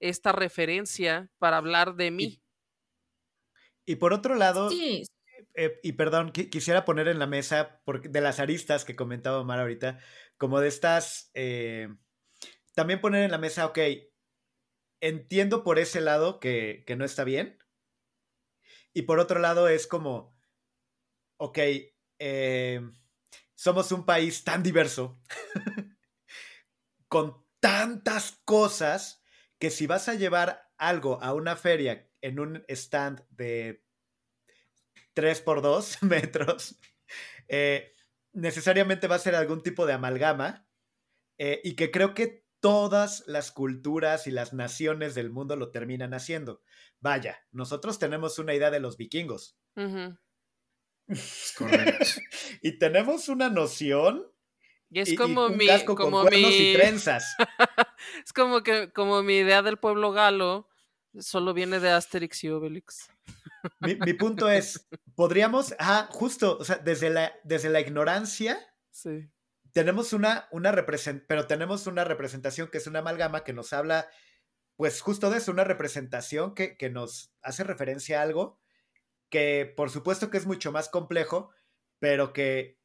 [0.00, 2.42] esta referencia para hablar de mí.
[3.86, 8.38] Y, por otro lado, eh, y perdón, quisiera poner en la mesa porque, de las
[8.38, 9.98] aristas que comentaba Omar ahorita,
[10.36, 11.88] como de estas, eh,
[12.74, 13.78] también poner en la mesa, ok,
[15.00, 17.58] entiendo por ese lado que, no está bien.
[18.92, 20.36] Y por otro lado es como,
[21.36, 21.58] ok,
[22.18, 22.80] eh,
[23.54, 25.20] somos un país tan diverso,
[27.08, 29.22] con tantas cosas
[29.58, 33.84] que si vas a llevar algo a una feria en un stand de
[35.14, 36.78] 3 por 2 metros,
[37.48, 37.92] eh,
[38.32, 40.68] necesariamente va a ser algún tipo de amalgama
[41.38, 46.14] eh, y que creo que todas las culturas y las naciones del mundo lo terminan
[46.14, 46.62] haciendo.
[47.00, 49.56] Vaya, nosotros tenemos una idea de los vikingos.
[52.62, 54.26] y tenemos una noción.
[54.90, 55.66] Y es como mi.
[55.84, 56.72] como mi...
[56.74, 57.36] trenzas.
[58.24, 60.68] es como que como mi idea del pueblo galo
[61.18, 63.10] solo viene de Asterix y Obelix.
[63.80, 68.58] mi, mi, punto es, podríamos, ah, justo, o sea, desde la, desde la ignorancia,
[68.90, 69.28] sí
[69.72, 70.74] tenemos una, una
[71.26, 74.08] pero tenemos una representación que es una amalgama que nos habla,
[74.76, 78.58] pues justo de eso, una representación que, que nos hace referencia a algo
[79.30, 81.50] que por supuesto que es mucho más complejo,
[81.98, 82.78] pero que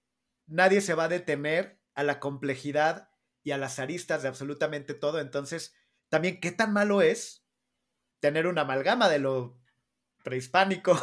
[0.45, 3.09] nadie se va a detener a la complejidad
[3.43, 5.19] y a las aristas de absolutamente todo.
[5.19, 5.75] Entonces,
[6.09, 7.45] también, ¿qué tan malo es
[8.19, 9.59] tener una amalgama de lo
[10.23, 10.97] prehispánico.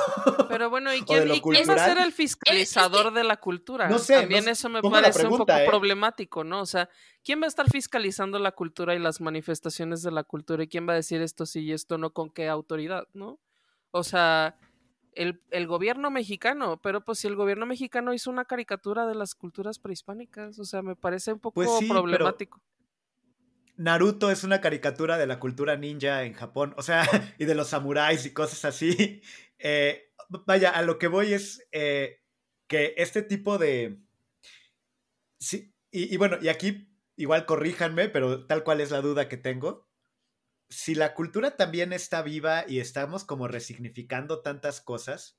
[0.48, 3.88] Pero bueno, ¿y quién, va a ser el fiscalizador de la cultura?
[3.88, 4.14] No sé.
[4.14, 5.66] También eso me parece un poco ¿eh?
[5.66, 6.62] problemático, ¿no?
[6.62, 6.88] O sea,
[7.22, 10.64] ¿quién va a estar fiscalizando la cultura y las manifestaciones de la cultura?
[10.64, 13.38] ¿Y quién va a decir esto sí y esto no con qué autoridad, ¿no?
[13.92, 14.56] O sea,
[15.14, 19.78] el, gobierno mexicano, pero pues si el gobierno mexicano hizo una caricatura de las culturas
[19.78, 22.60] prehispánicas, o sea, me parece un poco pues problemático.
[23.80, 27.02] Naruto es una caricatura de la cultura ninja en Japón, o sea,
[27.38, 29.22] y de los samuráis y cosas así.
[29.62, 30.14] Eh,
[30.46, 32.22] vaya, a lo que voy es eh,
[32.66, 34.00] que este tipo de...
[35.38, 39.86] Sí, y, bueno, y aquí igual corríjanme, pero tal cual es la duda que tengo.
[40.70, 45.38] Si la cultura también está viva y estamos como resignificando tantas cosas,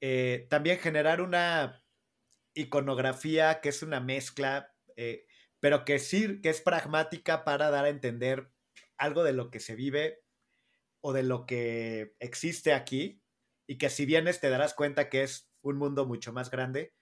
[0.00, 1.84] eh, también generar una
[2.54, 4.74] iconografía que es una mezcla,
[5.62, 8.50] pero que sí, que es pragmática para dar a entender
[8.98, 10.24] algo de lo que se vive
[11.00, 13.22] o de lo que existe aquí,
[13.68, 16.92] y que si vienes te darás cuenta que es un mundo mucho más grande,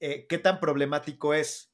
[0.00, 1.72] eh, ¿qué tan problemático es?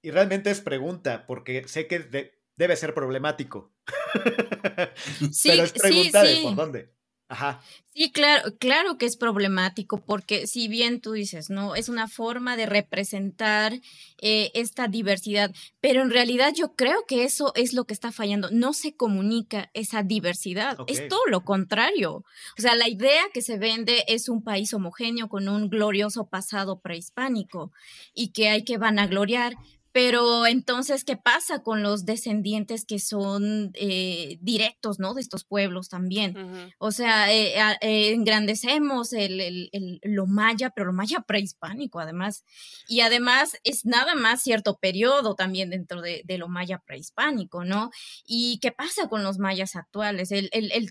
[0.00, 3.74] Y realmente es pregunta, porque sé que debe ser problemático.
[5.32, 6.93] Sí, Pero es pregunta de por dónde.
[7.34, 7.60] Ajá.
[7.96, 12.56] Sí, claro, claro que es problemático porque si bien tú dices, no, es una forma
[12.56, 13.72] de representar
[14.18, 18.50] eh, esta diversidad, pero en realidad yo creo que eso es lo que está fallando,
[18.50, 22.24] no se comunica esa diversidad, es todo lo contrario.
[22.58, 26.80] O sea, la idea que se vende es un país homogéneo con un glorioso pasado
[26.80, 27.70] prehispánico
[28.12, 29.54] y que hay que vanagloriar,
[29.94, 35.14] pero entonces, ¿qué pasa con los descendientes que son eh, directos, ¿no?
[35.14, 36.74] De estos pueblos también.
[36.78, 39.70] O sea, eh, eh, engrandecemos el,
[40.02, 42.44] lo maya, pero lo maya prehispánico además.
[42.88, 47.90] Y además es nada más cierto periodo también dentro de, lo maya prehispánico, ¿no?
[48.26, 50.32] ¿Y qué pasa con los mayas actuales?
[50.32, 50.90] el, el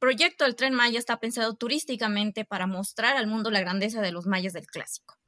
[0.00, 4.26] proyecto del tren Maya está pensado turísticamente para mostrar al mundo la grandeza de los
[4.26, 5.21] mayas del clásico.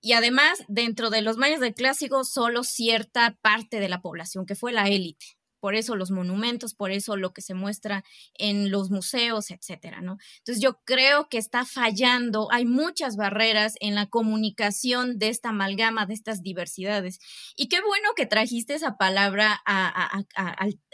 [0.00, 4.54] Y además, dentro de los mayas del clásico, solo cierta parte de la población, que
[4.54, 5.26] fue la élite.
[5.60, 10.16] Por eso los monumentos, por eso lo que se muestra en los museos, etcétera, ¿no?
[10.38, 16.06] Entonces yo creo que está fallando, hay muchas barreras en la comunicación de esta amalgama,
[16.06, 17.18] de estas diversidades.
[17.56, 20.22] Y qué bueno que trajiste esa palabra a,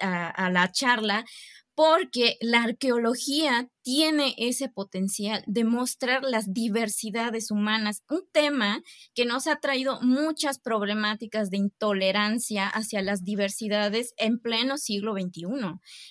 [0.01, 1.27] a la charla,
[1.75, 8.83] porque la arqueología tiene ese potencial de mostrar las diversidades humanas, un tema
[9.15, 15.45] que nos ha traído muchas problemáticas de intolerancia hacia las diversidades en pleno siglo XXI.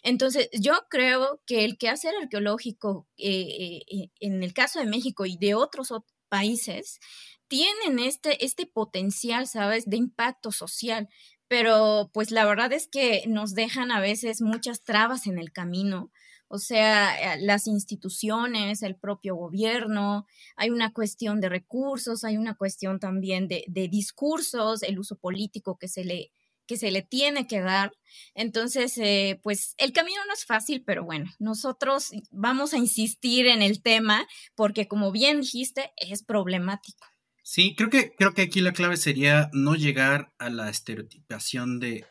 [0.03, 5.37] Entonces, yo creo que el quehacer arqueológico eh, eh, en el caso de México y
[5.37, 5.93] de otros
[6.29, 6.99] países
[7.47, 11.07] tienen este, este potencial, ¿sabes?, de impacto social
[11.47, 16.11] pero pues la verdad es que nos dejan a veces muchas trabas en el camino.
[16.47, 22.55] O sea, eh, las instituciones, el propio gobierno, hay una cuestión de recursos, hay una
[22.55, 26.31] cuestión también de, discursos, el uso político que se le,
[26.67, 27.93] que se le tiene que dar.
[28.35, 33.63] Entonces, eh, pues el camino no es fácil, pero bueno, nosotros vamos a insistir en
[33.63, 37.12] el tema porque como bien dijiste, es problemático.
[37.43, 42.05] Sí, creo que, creo que aquí la clave sería no llegar a la estereotipación de,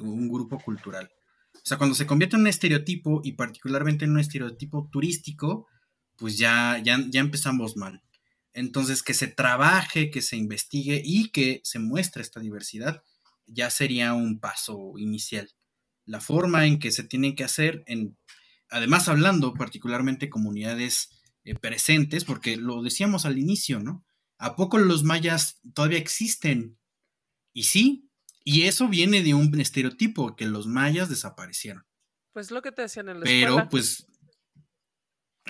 [0.00, 1.10] un grupo cultural.
[1.54, 5.66] O sea, cuando se convierte en un estereotipo y particularmente en un estereotipo turístico,
[6.16, 8.02] pues ya, ya, ya empezamos mal.
[8.52, 13.02] Entonces, que se trabaje, que se investigue y que se muestre esta diversidad
[13.48, 15.50] ya sería un paso inicial.
[16.04, 18.16] La forma en que se tiene que hacer, en,
[18.70, 21.10] además hablando particularmente comunidades
[21.44, 24.04] eh, presentes, porque lo decíamos al inicio, ¿no?
[24.38, 26.78] ¿A poco los mayas todavía existen?
[27.52, 28.10] Y sí,
[28.44, 31.84] y eso viene de un estereotipo, que los mayas desaparecieron.
[32.32, 34.06] Pues lo que te hacían en la Pero pues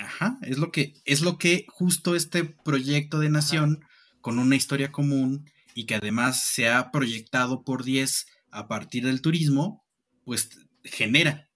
[0.01, 3.85] Ajá, es lo que es lo que justo este proyecto de nación
[4.21, 9.21] con una historia común y que además se ha proyectado por 10 a partir del
[9.21, 9.85] turismo,
[10.25, 10.51] pues
[10.85, 11.49] genera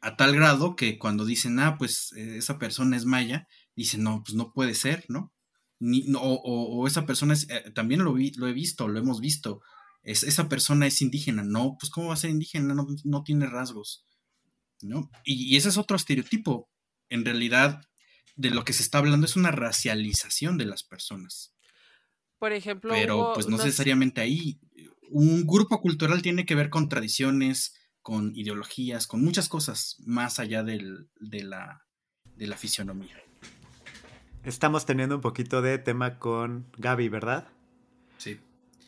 [0.00, 4.22] a tal grado que cuando dicen, ah, pues eh, esa persona es maya, dicen, no,
[4.22, 5.32] pues no puede ser, ¿no?
[5.80, 9.60] Ni, o, esa persona es, eh, también lo, vi, lo he visto, lo hemos visto,
[10.02, 12.74] es, esa persona es indígena, no, pues ¿cómo va a ser indígena?
[12.74, 14.06] No, no tiene rasgos,
[14.82, 15.10] ¿no?
[15.24, 16.68] Y, ese es otro estereotipo,
[17.08, 17.80] en realidad,
[18.36, 21.54] de lo que se está hablando es una racialización de las personas.
[22.38, 24.60] Por ejemplo, pero pues no necesariamente ahí.
[25.10, 30.62] Un grupo cultural tiene que ver con tradiciones, con ideologías, con muchas cosas más allá
[30.62, 31.84] del, de, la,
[32.36, 33.16] de la fisionomía.
[34.48, 37.48] Estamos teniendo un poquito de tema con Gaby, ¿verdad?
[38.16, 38.40] Sí.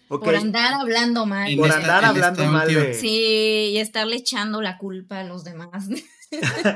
[0.08, 1.54] Por andar hablando mal.
[1.54, 2.94] Por andar hablando mal de...
[2.94, 5.88] Sí, y estarle echando la culpa a los demás.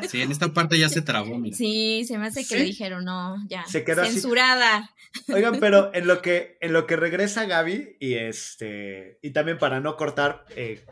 [0.09, 1.41] Sí, en esta parte ya se trabó.
[1.53, 3.65] Sí, se me hace que le dijeron, no, ya.
[3.69, 4.91] Se quedó censurada.
[5.33, 9.79] Oigan, pero en lo que, en lo que regresa Gaby, y este, y también para
[9.79, 10.85] no cortar, eh,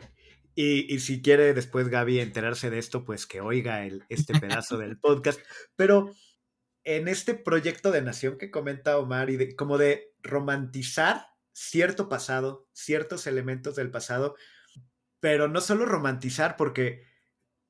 [0.55, 4.97] y, si quiere después Gaby enterarse de esto, pues que oiga el, este pedazo del
[5.01, 5.41] podcast.
[5.75, 6.13] Pero
[6.83, 12.67] en este proyecto de nación que comenta Omar, y de, como de romantizar cierto pasado,
[12.73, 14.35] ciertos elementos del pasado,
[15.19, 17.05] pero no solo romantizar, porque,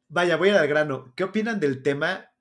[0.08, 2.32] vaya, voy al grano, ¿qué opinan del tema?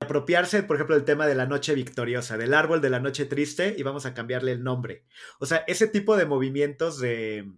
[0.00, 3.74] Apropiarse, por ejemplo, del tema de la noche victoriosa, del árbol de la noche triste,
[3.76, 5.04] y vamos a cambiarle el nombre.
[5.40, 7.50] O sea, ese tipo de movimientos de,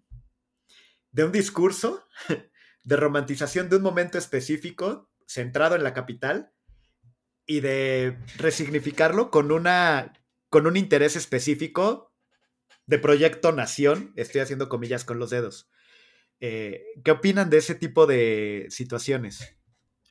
[1.10, 2.06] de un discurso
[2.84, 6.52] de romantización de un momento específico centrado en la capital
[7.46, 10.12] y de resignificarlo con una
[10.48, 12.12] con un interés específico
[12.86, 15.70] de Proyecto Nación, estoy haciendo comillas con los dedos.
[16.40, 19.56] Eh, ¿Qué opinan de ese tipo de situaciones?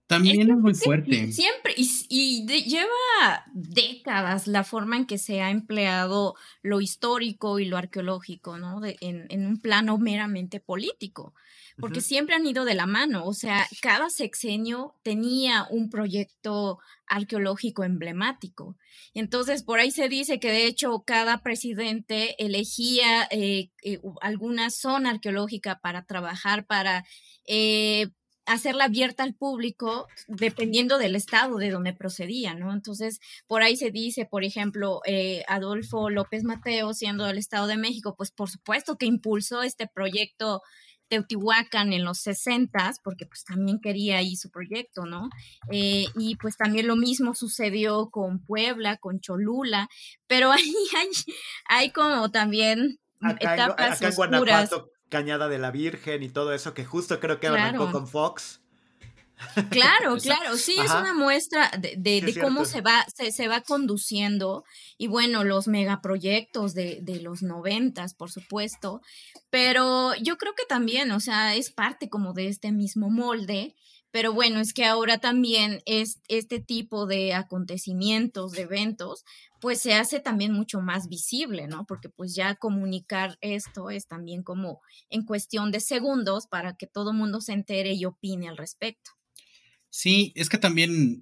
[0.08, 1.32] También es, muy fuerte.
[1.32, 7.78] Siempre, y, lleva décadas la forma en que se ha empleado lo histórico y lo
[7.78, 8.82] arqueológico, ¿no?
[8.84, 11.34] en, un plano meramente político,
[11.78, 16.80] porque siempre han ido de la mano, o sea, cada sexenio tenía un proyecto
[17.12, 18.78] arqueológico emblemático.
[19.14, 25.10] Entonces, por ahí se dice que de hecho cada presidente elegía eh, eh, alguna zona
[25.12, 27.04] arqueológica para trabajar, para
[27.46, 28.08] eh,
[28.46, 32.72] hacerla abierta al público dependiendo del estado de donde procedía, ¿no?
[32.74, 35.02] Entonces, por ahí se dice, por ejemplo,
[35.48, 40.62] Adolfo López Mateo, siendo del Estado de México, pues por supuesto que impulsó este proyecto
[41.12, 45.30] Teotihuacán en los 60, porque pues también quería ahí su proyecto, ¿no?
[45.70, 49.90] Eh, y pues también lo mismo sucedió con Puebla, con Cholula,
[50.28, 51.10] pero ahí hay,
[51.66, 53.00] hay como también
[53.42, 57.48] etapas acá en Guanajuato, Cañada de la Virgen y todo eso, que justo creo que
[57.48, 58.61] arrancó con Fox.
[59.70, 64.64] Claro, claro, sí, es una muestra de, cómo se va, se, va conduciendo
[64.98, 69.02] y bueno, los megaproyectos de, de los noventas, por supuesto,
[69.50, 73.76] pero yo creo que también, o sea, es parte como de este mismo molde,
[74.12, 79.24] pero bueno, es que ahora también es este tipo de acontecimientos, de eventos,
[79.62, 81.86] pues se hace también mucho más visible, ¿no?
[81.86, 87.12] Porque pues ya comunicar esto es también como en cuestión de segundos para que todo
[87.12, 89.12] el mundo se entere y opine al respecto.
[89.92, 91.22] Sí, es que también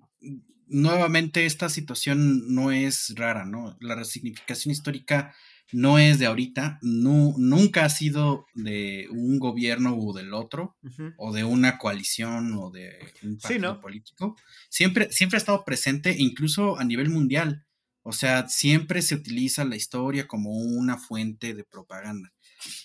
[0.67, 3.76] nuevamente esta situación no es rara, ¿no?
[3.82, 5.36] La resignificación histórica
[5.72, 10.78] no es de ahorita, no, nunca ha sido de un gobierno o del otro,
[11.17, 14.36] o de una coalición o de un partido político.
[14.70, 17.65] Siempre, siempre ha estado presente, incluso a nivel mundial.
[18.01, 22.34] O sea, siempre se utiliza la historia como una fuente de propaganda.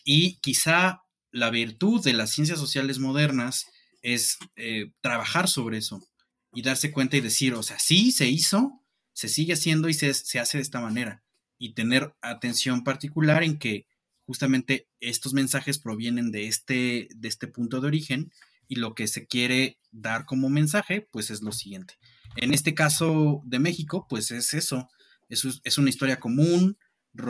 [0.05, 3.67] Y quizá la virtud de las ciencias sociales modernas
[4.05, 6.07] es eh, trabajar sobre eso
[6.53, 8.81] y darse cuenta y decir, o sea, sí, se hizo,
[9.15, 11.25] se sigue haciendo y se, hace de esta manera.
[11.59, 13.87] Y tener atención particular en que
[14.27, 18.31] justamente estos mensajes provienen de este, de este punto de origen
[18.69, 21.95] y lo que se quiere dar como mensaje, pues es lo siguiente.
[22.37, 24.89] En este caso de México, pues es eso,
[25.31, 26.77] es, es una historia común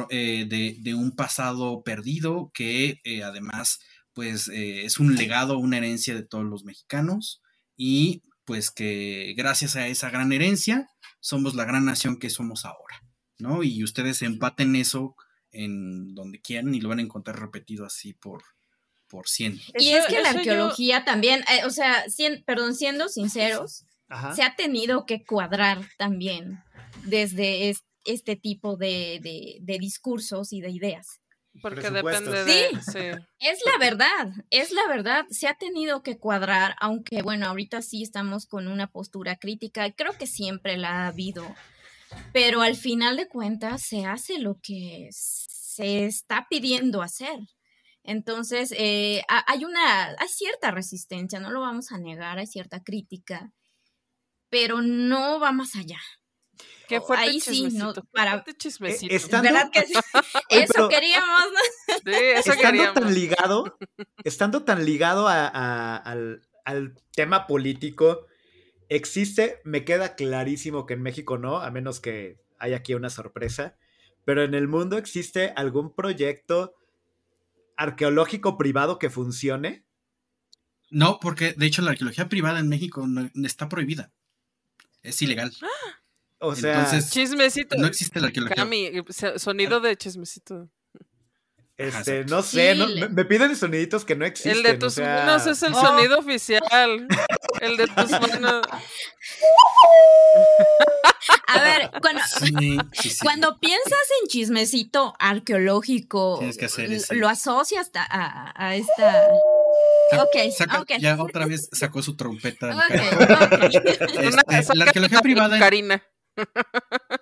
[0.08, 3.80] eh, de, un pasado perdido que eh, además
[4.14, 7.42] pues eh, es un legado, una herencia de todos los mexicanos
[7.76, 10.88] y pues que gracias a esa gran herencia
[11.20, 13.02] somos la gran nación que somos ahora,
[13.38, 13.62] ¿no?
[13.62, 15.16] Y ustedes empaten eso
[15.50, 18.42] en donde quieran y lo van a encontrar repetido así por,
[19.08, 19.58] por cien.
[19.78, 22.04] Y es que la arqueología también, eh, o sea,
[22.44, 23.84] perdón, siendo sinceros,
[24.36, 26.62] se ha tenido que cuadrar también
[27.04, 31.23] desde este, tipo de, de discursos y de ideas
[31.62, 32.70] Porque depende de...
[32.80, 32.98] Sí,
[33.40, 35.24] es la verdad, es la verdad.
[35.30, 40.12] Se ha tenido que cuadrar, aunque bueno, ahorita sí estamos con una postura crítica, creo
[40.18, 41.54] que siempre la ha habido,
[42.32, 47.38] pero al final de cuentas se hace lo que se está pidiendo hacer.
[48.02, 53.52] Entonces, eh, hay una, hay cierta resistencia, no lo vamos a negar, hay cierta crítica,
[54.50, 55.98] pero no va más allá.
[56.88, 59.14] Qué fuerte Ahí sí, no, para chismecito.
[59.14, 59.50] Estando...
[59.50, 59.80] ¿Verdad que
[60.62, 61.44] eso queríamos?
[61.86, 62.94] Sí, eso estando queríamos.
[62.94, 63.78] tan ligado,
[64.24, 68.26] estando tan ligado a, al, al, tema político,
[68.88, 73.76] existe, me queda clarísimo que en México no, a menos que haya aquí una sorpresa,
[74.24, 76.74] pero en el mundo existe algún proyecto
[77.76, 79.84] arqueológico privado que funcione?
[80.90, 84.12] No, porque de hecho la arqueología privada en México no, está prohibida.
[85.02, 85.52] Es ilegal.
[86.46, 87.76] O sea, chismecito.
[87.76, 88.56] No existe la arqueología.
[88.56, 88.90] Cami,
[89.36, 90.68] sonido de chismecito.
[91.76, 92.76] Este, no sé,
[93.10, 94.58] me, piden soniditos que no existen.
[94.58, 97.08] El de tus manos es el sonido oficial.
[97.60, 98.62] El de tus manos.
[101.48, 102.22] A ver, cuando,
[103.22, 106.40] cuando piensas en chismecito arqueológico,
[107.10, 109.28] lo asocias a, a, esta.
[110.12, 112.70] Ok, Ya otra vez sacó su trompeta.
[112.88, 115.58] Este, la arqueología privada.
[115.58, 116.02] Karina.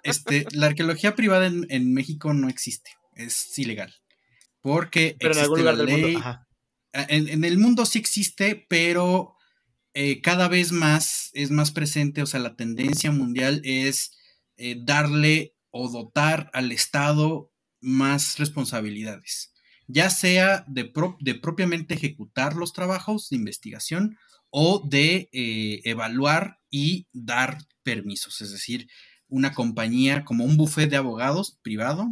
[0.02, 2.90] Este, la arqueología privada en, México no existe.
[3.14, 3.94] Es ilegal.
[4.60, 6.40] Porque pero en algún lugar del mundo.
[6.92, 9.34] En, el mundo sí existe, pero
[9.94, 12.22] eh, cada vez más es más presente.
[12.22, 14.18] O sea, la tendencia mundial es
[14.56, 17.50] eh, darle o dotar al Estado
[17.80, 19.52] más responsabilidades,
[19.88, 24.18] ya sea de, de propiamente ejecutar los trabajos de investigación
[24.50, 28.88] o de eh, evaluar y dar permisos, es decir,
[29.28, 32.08] una compañía como un buffet de abogados privado,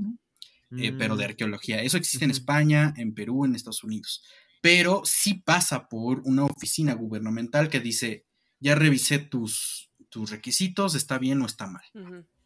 [0.77, 1.31] eh, pero de mm.
[1.31, 1.83] arqueología.
[1.83, 4.23] Eso existe en España, en Perú, en Estados Unidos,
[4.61, 8.27] pero sí pasa por una oficina gubernamental que dice,
[8.61, 11.85] ya revisé tus, tus requisitos, está bien o está mal.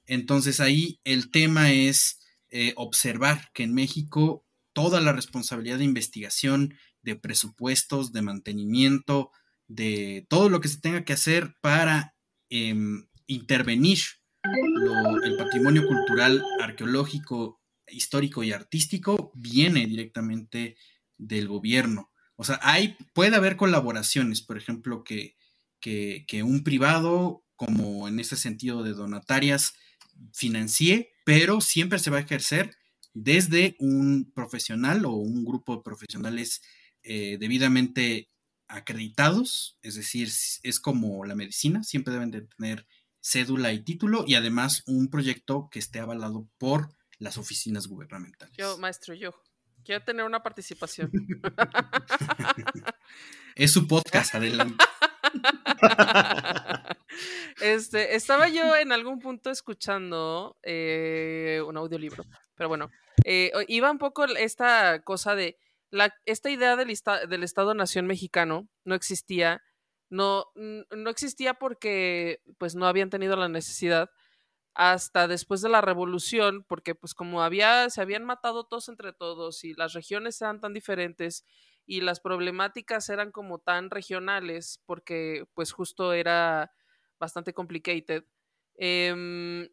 [0.06, 2.20] Entonces ahí el tema es
[2.50, 9.30] eh, observar que en México toda la responsabilidad de investigación, de presupuestos, de mantenimiento,
[9.66, 12.14] de todo lo que se tenga que hacer para
[12.50, 13.98] em, intervenir
[15.22, 20.76] el patrimonio cultural, arqueológico, histórico y artístico viene directamente
[21.16, 22.10] del gobierno.
[22.36, 25.36] O sea, hay, puede haber colaboraciones, por ejemplo, que,
[25.80, 29.74] que, un privado, como en ese sentido de donatarias,
[30.32, 32.76] financie, pero siempre se va a ejercer
[33.12, 36.62] desde un profesional o un grupo de profesionales
[37.02, 38.30] eh, debidamente
[38.66, 40.28] acreditados, es decir,
[40.62, 42.86] es como la medicina, siempre deben de tener
[43.24, 48.54] cédula y título y además un proyecto que esté avalado por las oficinas gubernamentales.
[48.54, 49.34] Yo, maestro, yo
[49.82, 51.10] quiero tener una participación.
[53.56, 54.84] es su podcast, adelante.
[57.60, 62.24] Este, estaba yo en algún punto escuchando eh, un audiolibro,
[62.56, 62.90] pero bueno,
[63.24, 65.56] eh, iba un poco esta cosa de
[65.90, 66.92] la, esta idea del,
[67.28, 69.62] del Estado-Nación mexicano no existía,
[70.10, 74.10] no, no existía porque pues no habían tenido la necesidad
[74.74, 79.64] hasta después de la revolución, porque pues como había, se habían matado todos entre todos
[79.64, 81.44] y las regiones eran tan diferentes
[81.86, 86.72] y las problemáticas eran como tan regionales, porque pues justo era
[87.20, 88.24] bastante complicated,
[88.76, 89.68] em,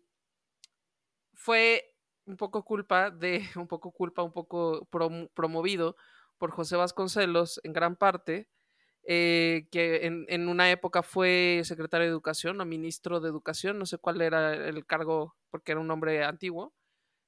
[1.33, 1.83] fue
[2.25, 4.87] un poco culpa de, un poco culpa, un poco
[5.33, 5.95] promovido
[6.37, 8.49] por José Vasconcelos en gran parte,
[9.03, 13.85] eh, que en, en, una época fue secretario de Educación o ministro de Educación, no
[13.85, 16.73] sé cuál era el cargo porque era un nombre antiguo,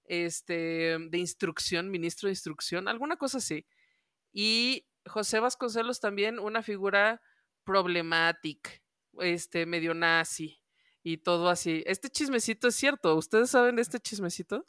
[0.05, 3.65] este, de instrucción, ministro de instrucción, alguna cosa así.
[4.32, 7.21] Y José Vasconcelos también una figura
[7.63, 8.71] problemática,
[9.19, 10.59] este, medio nazi
[11.03, 11.84] y todo así.
[11.86, 14.65] Este chismecito es cierto, ¿ustedes saben de este chismecito?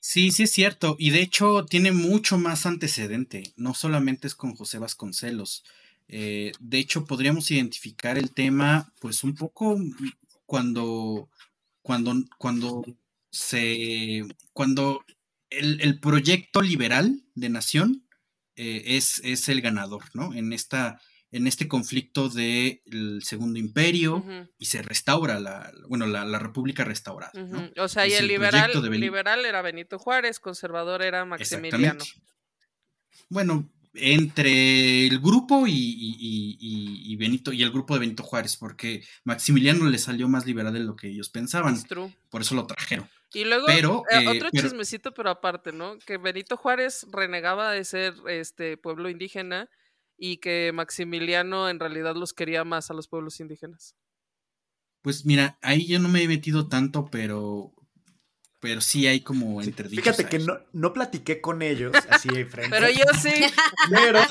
[0.00, 4.54] Sí, sí es cierto, y de hecho tiene mucho más antecedente, no solamente es con
[4.54, 5.64] José Vasconcelos.
[6.08, 9.78] Eh, de hecho, podríamos identificar el tema, pues un poco
[10.46, 11.28] cuando,
[11.82, 12.84] cuando, cuando
[13.30, 15.04] se, cuando
[15.50, 18.06] el, proyecto liberal de nación
[18.56, 20.34] eh, es, es, el ganador, ¿no?
[20.34, 21.00] En esta,
[21.30, 24.24] en este conflicto del Segundo Imperio
[24.58, 27.32] y se restaura la, bueno, la, República restaurada.
[27.76, 32.02] O sea, y el, liberal, liberal era Benito Juárez, conservador era Maximiliano.
[33.28, 39.98] Bueno, entre el grupo y, Benito y el grupo de Benito Juárez, porque Maximiliano le
[39.98, 41.76] salió más liberal de lo que ellos pensaban.
[42.30, 43.08] Por eso lo trajeron.
[43.34, 45.98] Y luego, pero, eh, otro chismecito, pero aparte, ¿no?
[45.98, 49.68] Que Benito Juárez renegaba de ser este pueblo indígena
[50.16, 53.94] y que Maximiliano en realidad los quería más a los pueblos indígenas.
[55.02, 57.72] Pues mira, ahí yo no me he metido tanto, pero
[58.60, 62.70] pero sí hay como sí, Fíjate que no, no, platiqué con ellos así de frente.
[62.70, 63.30] pero yo sí.
[63.90, 64.20] Pero...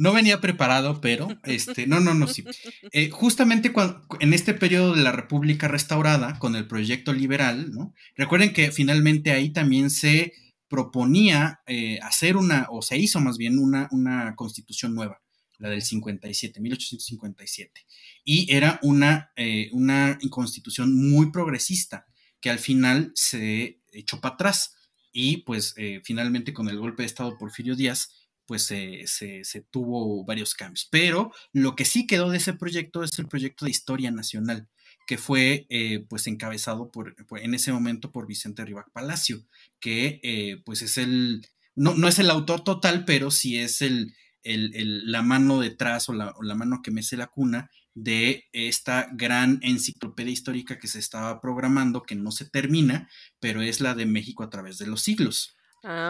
[0.00, 2.44] No venía preparado, pero este, no, no, no, sí.
[2.92, 7.92] Eh, justamente cuando, en este periodo de la República restaurada, con el proyecto liberal, ¿no?
[8.16, 10.34] Recuerden que finalmente ahí también se
[10.68, 15.20] proponía eh, hacer una, o se hizo más bien una, una constitución nueva,
[15.58, 17.86] la del 57, 1857.
[18.24, 22.06] Y era una, eh, una constitución muy progresista,
[22.40, 24.74] que al final se echó para atrás.
[25.10, 30.54] Y pues finalmente con el golpe de Estado Porfirio Díaz, pues se, se, tuvo varios
[30.54, 30.88] cambios.
[30.90, 34.68] Pero lo que sí quedó de ese proyecto es el proyecto de Historia Nacional,
[35.06, 39.44] que fue eh, pues encabezado por, en ese momento por Vicente Rivac Palacio,
[39.80, 44.14] que eh, pues es el, no, no, es el autor total, pero sí es el,
[44.42, 49.08] el, la mano detrás o la, o la mano que mece la cuna de esta
[49.12, 53.08] gran enciclopedia histórica que se estaba programando, que no se termina,
[53.40, 55.56] pero es la de México a través de los siglos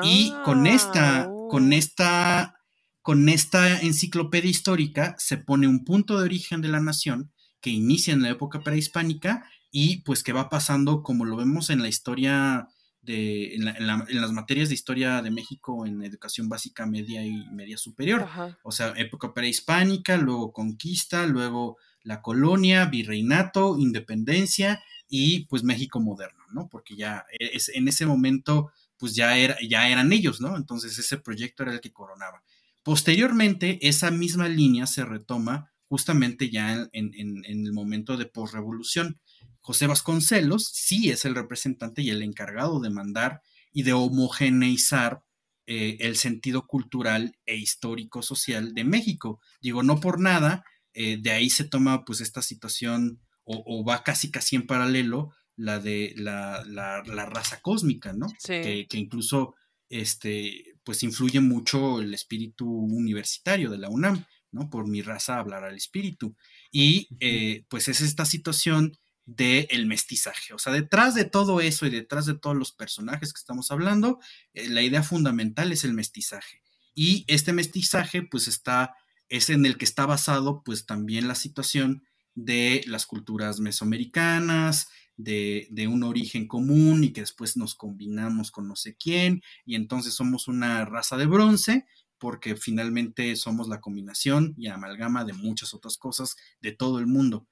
[0.03, 1.75] y con esta, ah, con oh.
[1.75, 2.61] esta,
[3.03, 8.15] con esta enciclopedia histórica se pone un punto de origen de la nación que inicia
[8.15, 12.69] en la época prehispánica y pues que va pasando como lo vemos en la historia
[13.01, 18.29] de, en, las materias de historia de México en educación básica, media y media superior.
[18.63, 26.45] O sea, época prehispánica, luego conquista, luego la colonia, virreinato, independencia y pues México moderno,
[26.53, 26.69] ¿no?
[26.69, 30.57] Porque ya es, en ese momento pues ya, era, ya eran ellos, ¿no?
[30.57, 32.43] Entonces ese proyecto era el que coronaba.
[32.83, 39.21] Posteriormente, esa misma línea se retoma justamente ya en, el momento de posrevolución.
[39.69, 45.23] José Vasconcelos sí es el representante y el encargado de mandar y de homogeneizar
[45.67, 49.43] eh, el sentido cultural e histórico social de México.
[49.61, 50.65] Digo, no por nada,
[50.95, 55.35] eh, de ahí se toma pues esta situación o, o, va casi casi en paralelo
[55.55, 58.29] la de la, la, raza cósmica, ¿no?
[58.43, 59.55] Que, que, incluso
[59.91, 64.71] este, pues influye mucho el espíritu universitario de la UNAM, ¿no?
[64.71, 66.35] Por mi raza hablar al espíritu.
[66.73, 68.97] Y eh, pues es esta situación
[69.29, 70.55] del el mestizaje.
[70.55, 74.21] O sea, detrás de todo eso y detrás de todos los personajes que estamos hablando,
[74.55, 76.63] eh, la idea fundamental es el mestizaje.
[76.95, 78.97] Y este mestizaje, pues está,
[79.29, 82.05] es en el que está basado, pues también la situación
[82.35, 88.77] de las culturas mesoamericanas, de, un origen común y que después nos combinamos con no
[88.77, 91.87] sé quién y entonces somos una raza de bronce
[92.19, 97.49] porque finalmente somos la combinación y amalgama de muchas otras cosas de todo el mundo.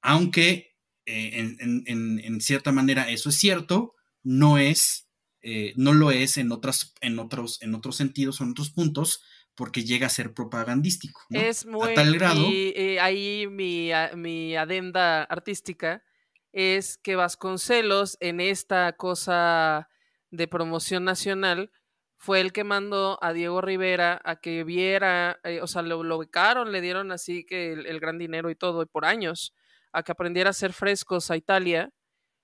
[0.00, 0.69] Aunque
[1.10, 5.08] eh, en, cierta manera eso es cierto, no es,
[5.42, 9.22] eh, no lo es en, otras, en, otros, en otros sentidos o en otros puntos,
[9.54, 11.20] porque llega a ser propagandístico.
[11.30, 11.90] Es muy...
[11.90, 12.40] A tal grado...
[12.48, 16.02] Y, ahí mi, mi adenda artística
[16.52, 19.88] es que Vasconcelos en esta cosa
[20.30, 21.70] de promoción nacional
[22.16, 26.18] fue el que mandó a Diego Rivera a que viera, eh, o sea, lo, lo,
[26.18, 29.54] becaron, le dieron así que el, gran dinero y todo, y por años,
[29.92, 31.92] a que aprendiera a hacer frescos a Italia,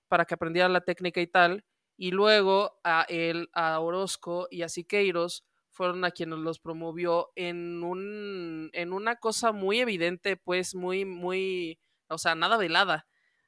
[0.07, 1.65] para que aprendiera la técnica y tal,
[1.97, 7.83] y luego a él, a Orozco y a Siqueiros fueron a quienes los promovió en,
[7.83, 11.79] un, en una cosa muy evidente, pues muy, muy,
[12.09, 13.07] o sea, nada velada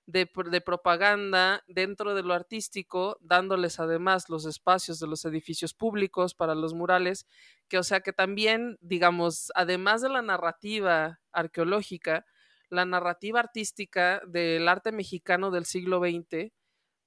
[0.10, 6.56] de, propaganda dentro de lo artístico, dándoles además los espacios de los edificios públicos para
[6.56, 7.28] los murales,
[7.68, 12.26] que o sea que también, digamos, además de la narrativa arqueológica,
[12.70, 16.52] la narrativa artística del arte mexicano del siglo XX,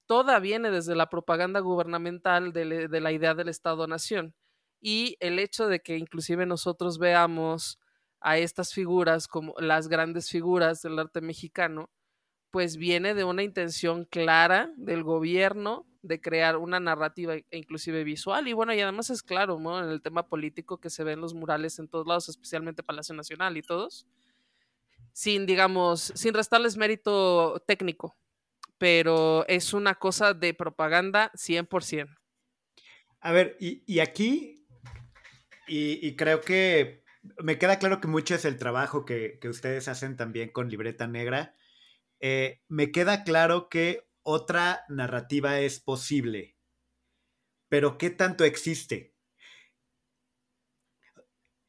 [0.06, 4.34] toda viene desde la propaganda gubernamental de, de la idea del Estado-Nación.
[4.80, 7.78] Y el hecho de que inclusive nosotros veamos
[8.20, 11.90] a estas figuras como las grandes figuras del arte mexicano,
[12.50, 18.48] pues viene de una intención clara del gobierno de crear una narrativa e inclusive visual
[18.48, 19.58] y bueno, y además es claro.
[19.80, 23.56] En el tema político que se ven los murales en todos lados, especialmente Palacio Nacional
[23.56, 24.06] y todos,
[25.12, 28.16] sin, digamos, sin restarles mérito técnico,
[28.78, 32.16] pero es una cosa de propaganda 100%.
[33.20, 34.66] A ver, y, aquí,
[35.68, 37.04] y, creo que
[37.38, 41.06] me queda claro que mucho es el trabajo que, que ustedes hacen también con Libreta
[41.06, 41.54] Negra,
[42.18, 46.56] eh, me queda claro que otra narrativa es posible,
[47.68, 49.12] pero ¿qué tanto existe?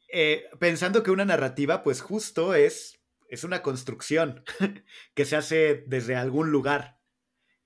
[0.10, 3.03] Eh, pensando que una narrativa, pues justo es
[3.34, 4.44] es una construcción
[5.16, 7.00] que se hace desde algún lugar,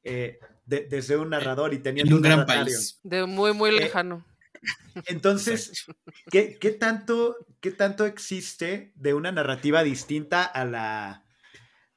[0.01, 3.01] eh, desde un narrador y teniendo un, gran país.
[3.03, 4.26] De muy, muy eh, lejano.
[5.07, 5.86] entonces,
[6.32, 11.26] ¿qué, tanto, ¿qué tanto existe de una narrativa distinta a la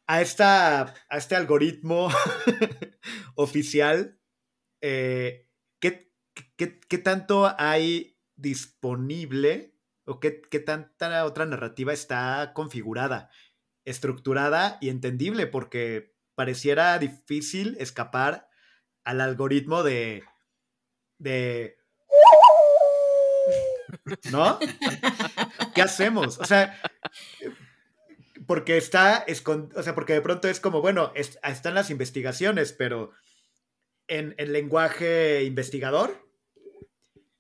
[0.08, 2.08] a, esta, a este algoritmo
[3.36, 4.18] oficial?
[4.80, 5.48] Eh,
[5.78, 6.12] ¿qué,
[6.56, 13.30] qué, tanto hay disponible o qué, qué tanta otra narrativa está configurada?
[13.84, 18.48] Estructurada y entendible porque pareciera difícil escapar
[19.04, 20.24] al algoritmo de
[21.18, 21.76] de
[24.30, 24.58] ¿no?
[25.74, 26.38] ¿Qué hacemos?
[26.38, 26.80] O sea,
[28.46, 29.24] porque está,
[29.74, 33.12] o sea, porque de pronto es como, bueno, están las investigaciones, pero
[34.08, 36.28] en el lenguaje investigador,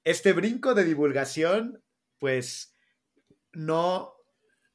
[0.04, 1.82] este brinco de divulgación,
[2.18, 2.76] pues,
[3.52, 4.14] no,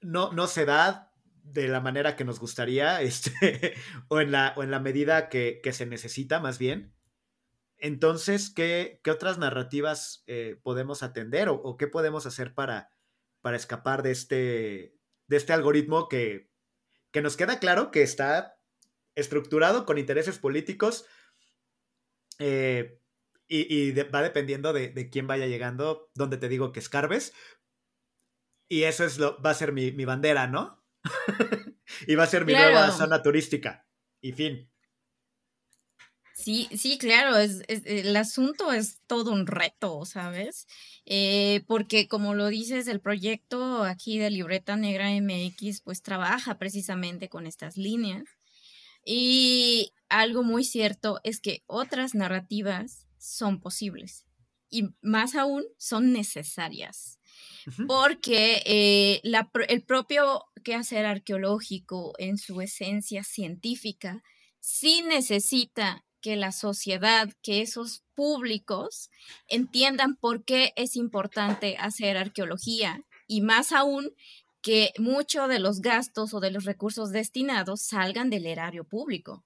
[0.01, 1.04] no, no se da
[1.45, 3.73] de la manera que nos gustaría, este,
[4.07, 6.93] o, en la, o en la medida que, se necesita más bien.
[7.77, 12.89] Entonces, ¿qué, otras narrativas eh, podemos atender o, qué podemos hacer para,
[13.41, 14.95] para escapar de este,
[15.27, 16.49] de este algoritmo que,
[17.11, 18.57] que nos queda claro que está
[19.13, 21.05] estructurado con intereses políticos
[22.39, 22.99] eh,
[23.47, 27.33] y, va dependiendo de, quién vaya llegando, donde te digo que escarbes.
[28.67, 30.84] Y eso es lo, va a ser mi, mi bandera, ¿no?
[32.07, 33.85] y va a ser mi nueva zona turística.
[34.21, 34.69] Y fin.
[36.33, 40.67] Sí, sí, claro, es, el asunto es todo un reto, ¿sabes?
[41.05, 47.29] Eh, porque como lo dices, el proyecto aquí de Libreta Negra MX pues trabaja precisamente
[47.29, 48.25] con estas líneas.
[49.05, 54.25] Y algo muy cierto es que otras narrativas son posibles
[54.69, 57.19] y más aún son necesarias
[57.87, 59.21] porque eh,
[59.67, 64.23] el propio quehacer arqueológico en su esencia científica
[64.59, 69.11] sí necesita que la sociedad, que esos públicos
[69.47, 74.11] entiendan por qué es importante hacer arqueología y más aún
[74.61, 79.45] que muchos de los gastos o de los recursos destinados salgan del erario público.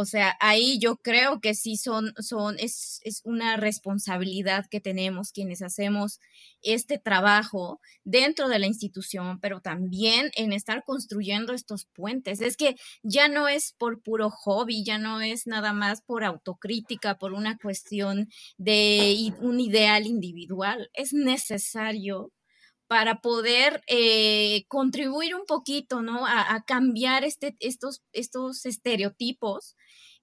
[0.00, 5.32] O sea, ahí yo creo que sí son, son, es, es, una responsabilidad que tenemos
[5.32, 6.20] quienes hacemos
[6.62, 12.40] este trabajo dentro de la institución, pero también en estar construyendo estos puentes.
[12.40, 17.18] Es que ya no es por puro hobby, ya no es nada más por autocrítica,
[17.18, 20.90] por una cuestión de un ideal individual.
[20.94, 22.30] Es necesario
[22.88, 26.26] para poder eh, contribuir un poquito, ¿no?
[26.26, 29.76] A, cambiar este, estos, estos estereotipos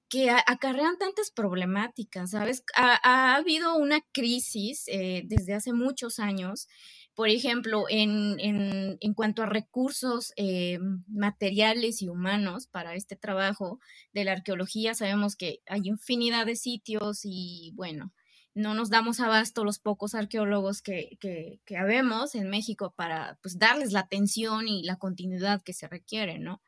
[0.10, 2.64] que acarrean tantas problemáticas, ¿sabes?
[2.76, 6.68] Ha, habido una crisis eh, desde hace muchos años,
[7.14, 13.80] por ejemplo, en, en, cuanto a recursos eh, materiales y humanos para este trabajo
[14.14, 18.12] de la arqueología, sabemos que hay infinidad de sitios y bueno,
[18.56, 23.60] no nos damos abasto los pocos arqueólogos que, que, que habemos en México para pues,
[23.60, 26.62] darles la atención y la continuidad que se requiere, ¿no?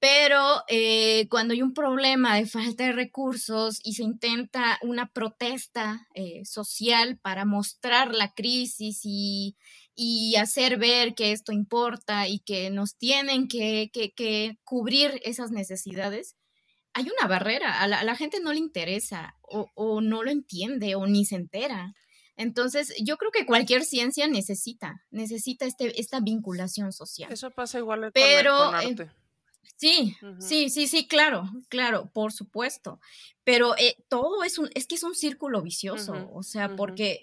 [0.00, 6.06] Pero eh, cuando hay un problema de falta de recursos y se intenta una protesta
[6.14, 9.56] eh, social para mostrar la crisis y,
[9.94, 15.52] y, hacer ver que esto importa y que nos tienen que, que, que cubrir esas
[15.52, 16.36] necesidades,
[16.94, 21.24] hay una barrera, a la, gente no le interesa o, no lo entiende o ni
[21.24, 21.92] se entera.
[22.36, 27.32] Entonces, yo creo que cualquier ciencia necesita, necesita este, esta vinculación social.
[27.32, 29.10] Eso pasa igual Pero, con, arte.
[29.76, 33.00] sí, sí, sí, sí, claro, claro, por supuesto.
[33.42, 37.22] Pero eh, todo es un, es que es un círculo vicioso, o sea, porque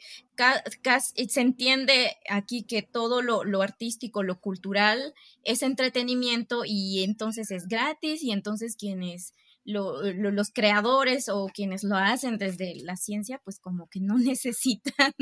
[1.29, 5.13] se entiende aquí que todo lo, lo, artístico, lo cultural
[5.43, 9.33] es entretenimiento y entonces es gratis y entonces quienes
[9.63, 15.13] los creadores o quienes lo hacen desde la ciencia, pues como que no necesitan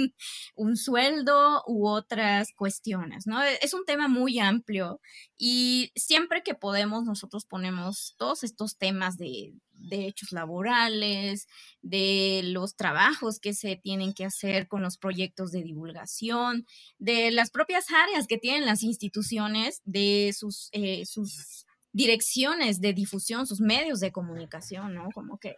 [0.56, 3.44] un sueldo u otras cuestiones, ¿no?
[3.44, 5.02] E, es un tema muy amplio
[5.38, 11.48] y siempre que podemos nosotros ponemos todos estos temas de derechos laborales,
[11.82, 16.66] de los trabajos que se tienen que hacer con los proyectos de divulgación,
[16.98, 23.48] de las propias áreas que tienen las instituciones, de sus, eh, sus direcciones de difusión,
[23.48, 25.10] sus medios de comunicación, ¿no?
[25.14, 25.56] Como que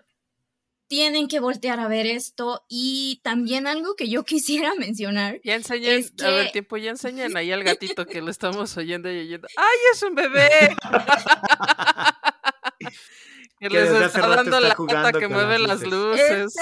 [0.91, 5.39] tienen que voltear a ver esto y también algo que yo quisiera mencionar.
[5.43, 9.19] Ya enseñan, a ver, tiempo, ya enseñan ahí al gatito que lo estamos oyendo y
[9.19, 9.47] oyendo.
[9.55, 10.75] ¡Ay, es un bebé!
[13.59, 16.53] que, les está dando la pata que mueve las luces.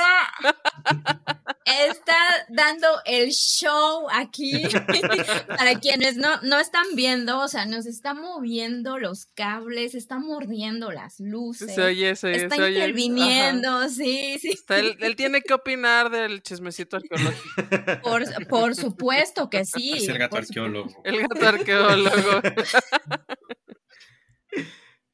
[1.87, 2.17] Está
[2.49, 4.63] dando el show aquí.
[5.47, 10.91] Para quienes no, no están viendo, o sea, nos está moviendo los cables, está mordiendo
[10.91, 11.73] las luces.
[11.73, 14.57] Se oye, se oye, está interviniendo, sí, sí.
[14.69, 18.01] él, tiene que opinar del chismecito arqueológico.
[18.01, 19.93] Por, por supuesto que sí.
[19.97, 21.01] Es el gato arqueólogo.
[21.03, 22.41] El gato arqueólogo.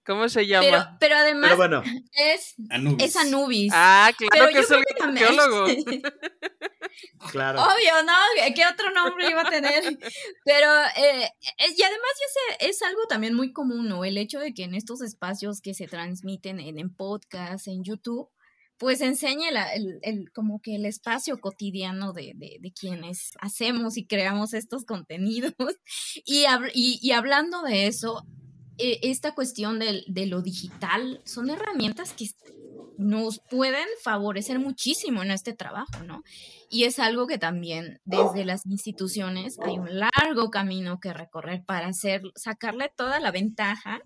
[0.06, 0.98] ¿Cómo se llama?
[1.00, 1.54] Pero, además
[2.12, 3.04] es, Anubis.
[3.04, 3.72] es Anubis.
[3.74, 5.66] Ah, claro que es el arqueólogo.
[7.32, 7.60] claro.
[7.64, 8.14] Obvio, ¿no?
[8.54, 9.84] ¿Qué otro nombre iba a tener?
[10.46, 12.12] Pero, eh, eh, y además
[12.60, 14.06] es, es algo también muy común, ¿no?
[14.06, 18.30] El hecho de que en estos espacios que se transmiten en, en podcast, en YouTube,
[18.78, 24.06] pues enseña el, el, como que el espacio cotidiano de, de, de, quienes hacemos y
[24.06, 25.54] creamos estos contenidos.
[26.26, 28.26] Y, y, y hablando de eso,
[28.78, 32.28] esta cuestión de, de, lo digital son herramientas que
[32.98, 36.24] nos pueden favorecer muchísimo en este trabajo, ¿no?
[36.70, 41.88] Y es algo que también desde las instituciones hay un largo camino que recorrer para
[41.88, 44.02] hacer, sacarle toda la ventaja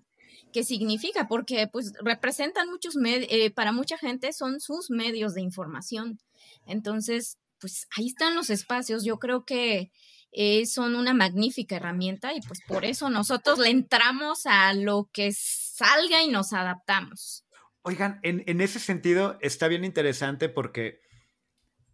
[0.52, 6.18] que significa, porque pues representan muchos, eh, para mucha gente son sus medios de información.
[6.66, 9.04] Entonces, pues ahí están los espacios.
[9.04, 9.92] Yo creo que
[10.32, 15.32] eh, son una magnífica herramienta y pues por eso nosotros le entramos a lo que
[15.32, 17.44] salga y nos adaptamos.
[17.82, 21.00] Oigan, en, ese sentido está bien interesante porque,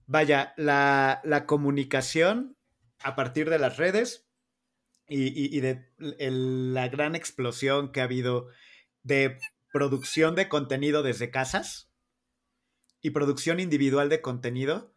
[0.07, 2.59] vaya, la, comunicación
[2.99, 4.27] a partir de las redes
[5.07, 8.49] y, de la gran explosión que ha habido
[9.05, 9.39] de
[9.73, 11.93] producción de contenido desde casas
[13.01, 14.93] y producción individual de contenido,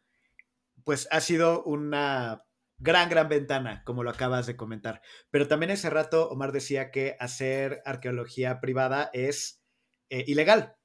[0.83, 2.48] pues ha sido una
[2.79, 5.01] gran, gran ventana, como lo acabas de comentar.
[5.29, 9.61] Pero también ese rato Omar decía que hacer arqueología privada es
[10.09, 10.75] eh, ilegal.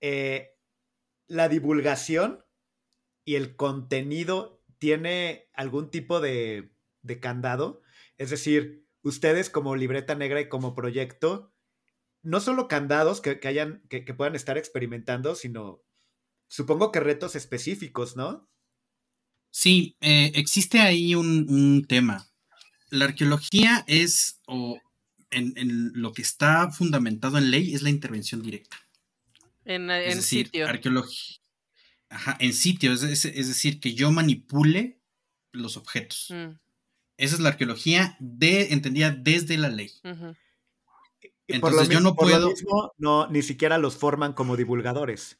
[0.00, 0.54] Eh,
[1.26, 2.44] la divulgación
[3.24, 6.72] y el contenido tiene algún tipo de,
[7.20, 7.82] candado.
[8.18, 11.52] Es decir, ustedes como libreta negra y como proyecto,
[12.22, 15.82] no solo candados que, hayan, que puedan estar experimentando, sino
[16.48, 18.48] supongo que retos específicos, ¿no?
[19.56, 22.28] Sí, eh, existe ahí un, tema.
[22.90, 24.78] La arqueología es, o
[25.30, 28.76] en, lo que está fundamentado en ley, es la intervención directa.
[29.64, 30.68] En, en sitio.
[30.68, 31.38] Arqueología.
[32.10, 35.00] Ajá, en sitio, es, decir, que yo manipule
[35.52, 36.26] los objetos.
[36.28, 36.58] Mm.
[37.16, 39.90] Esa es la arqueología de, entendida desde la ley.
[41.48, 42.52] Entonces yo no puedo.
[42.98, 45.38] no, ni siquiera los forman como divulgadores.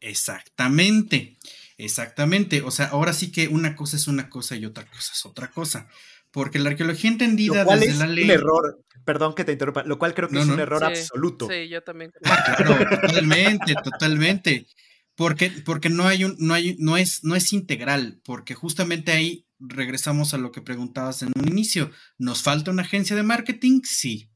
[0.00, 1.36] Exactamente.
[1.80, 5.24] Exactamente, o sea, ahora sí que una cosa es una cosa y otra cosa es
[5.24, 5.88] otra cosa,
[6.30, 8.24] porque la arqueología entendida desde es la ley...
[8.24, 11.48] Un error, perdón que te interrumpa, lo cual creo que es un error absoluto.
[11.48, 14.66] Sí, yo también ah, claro, totalmente, totalmente,
[15.14, 19.46] porque, porque no hay un, no hay, no es, no es integral, porque justamente ahí
[19.58, 23.80] regresamos a lo que preguntabas en un inicio, ¿nos falta una agencia de marketing?
[23.84, 24.29] Sí,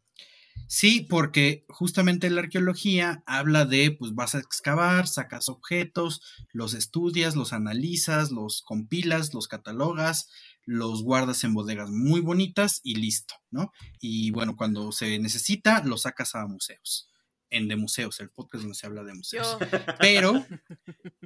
[0.66, 7.36] Sí, porque justamente la arqueología habla de, pues vas a excavar, sacas objetos, los estudias,
[7.36, 10.28] los analizas, los compilas, los catalogas,
[10.66, 13.72] los guardas en bodegas muy bonitas y listo, ¿no?
[14.00, 17.10] Y bueno, cuando se necesita, los sacas a museos.
[17.50, 19.56] En de museos, el podcast donde se habla de museos.
[20.00, 20.44] Pero,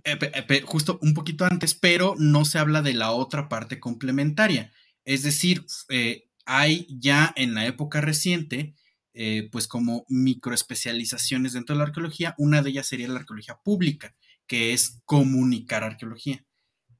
[0.04, 4.72] eh, eh, justo un poquito antes, pero no se habla de la otra parte complementaria.
[5.04, 8.74] Es decir, eh, hay ya en la época reciente
[9.20, 12.36] eh, pues como microespecializaciones dentro de la arqueología.
[12.38, 14.14] Una de ellas sería la arqueología pública,
[14.46, 16.46] que es comunicar arqueología.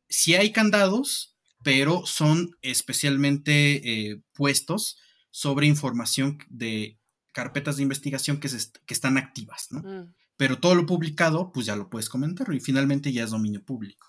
[0.09, 4.99] Sí hay candados, pero son especialmente eh, puestos
[5.31, 6.99] sobre información de
[7.33, 9.81] carpetas de investigación que, que están activas, ¿no?
[9.83, 10.13] Mm.
[10.37, 14.08] Pero todo lo publicado, pues ya lo puedes comentar y finalmente ya es dominio público.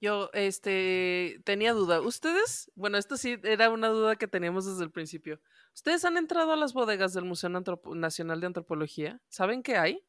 [0.00, 2.00] Yo, este, tenía duda.
[2.00, 2.70] ¿Ustedes?
[2.74, 5.40] Bueno, esto sí era una duda que teníamos desde el principio.
[5.74, 7.50] ¿Ustedes han entrado a las bodegas del Museo
[7.94, 9.20] Nacional de Antropología?
[9.28, 10.04] ¿Saben qué hay?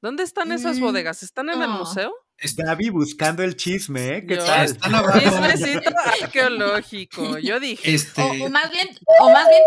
[0.00, 1.22] ¿Dónde están esas mm, bodegas?
[1.22, 2.14] ¿Están en el museo?
[2.56, 4.26] Gaby buscando el chisme, ¿eh?
[4.26, 4.66] ¿Qué tal?
[4.66, 4.92] Están.
[5.18, 5.90] Chismecito
[6.22, 7.38] arqueológico.
[7.38, 7.94] Yo dije.
[7.94, 8.22] Este...
[8.22, 8.88] O, más bien,
[9.20, 9.62] o más bien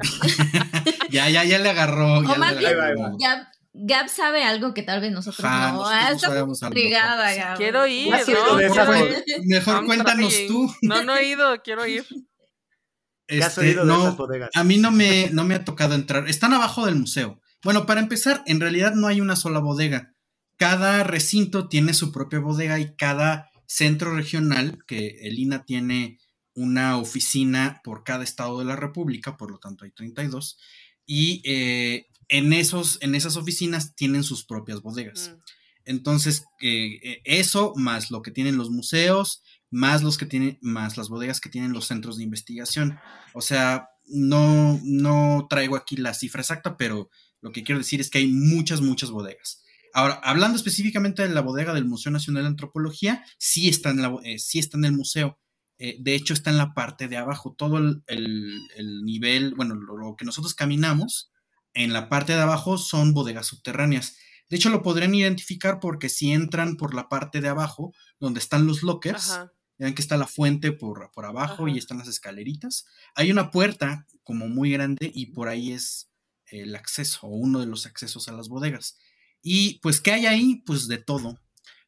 [1.10, 2.18] ya, ya, ya le agarró.
[2.18, 2.72] O más bien,
[3.18, 5.86] ya, Gab sabe algo que tal vez nosotros no.
[5.86, 7.56] Ah, está intrigada, Gab.
[7.56, 8.56] Quiero ir, ¿no?
[9.44, 10.74] Mejor, cuéntanos tú.
[10.82, 12.04] No, no he ido, quiero ir.
[13.28, 14.16] Este, no,
[14.54, 16.28] a mí no me, no me ha tocado entrar.
[16.28, 17.40] Están abajo del museo.
[17.62, 20.14] Bueno, para empezar, en realidad no hay una sola bodega.
[20.56, 26.18] Cada recinto tiene su propia bodega y cada centro regional, que el INA tiene
[26.54, 30.58] una oficina por cada estado de la República, por lo tanto hay 32,
[31.06, 35.30] y eh, en, esos, en esas oficinas tienen sus propias bodegas.
[35.30, 35.40] Mm.
[35.84, 41.08] Entonces, eh, eso más lo que tienen los museos, más los que tienen, más las
[41.08, 42.98] bodegas que tienen los centros de investigación.
[43.34, 47.10] O sea, no, no traigo aquí la cifra exacta, pero
[47.40, 49.62] lo que quiero decir es que hay muchas, muchas bodegas.
[49.92, 54.16] Ahora, hablando específicamente de la bodega del Museo Nacional de Antropología, sí está en, la,
[54.24, 55.38] eh, está en el museo.
[55.78, 57.54] Eh, de hecho, está en la parte de abajo.
[57.56, 61.32] Todo el, nivel, bueno, lo, que nosotros caminamos,
[61.74, 64.16] en la parte de abajo son bodegas subterráneas.
[64.48, 68.66] De hecho, lo podrían identificar porque si entran por la parte de abajo, donde están
[68.66, 69.38] los lockers,
[69.78, 72.86] vean que está la fuente por, por abajo y están las escaleritas.
[73.14, 76.10] Hay una puerta como muy grande y por ahí es
[76.46, 78.98] el acceso o uno de los accesos a las bodegas.
[79.42, 80.62] Y pues, ¿qué hay ahí?
[80.66, 81.40] Pues de todo.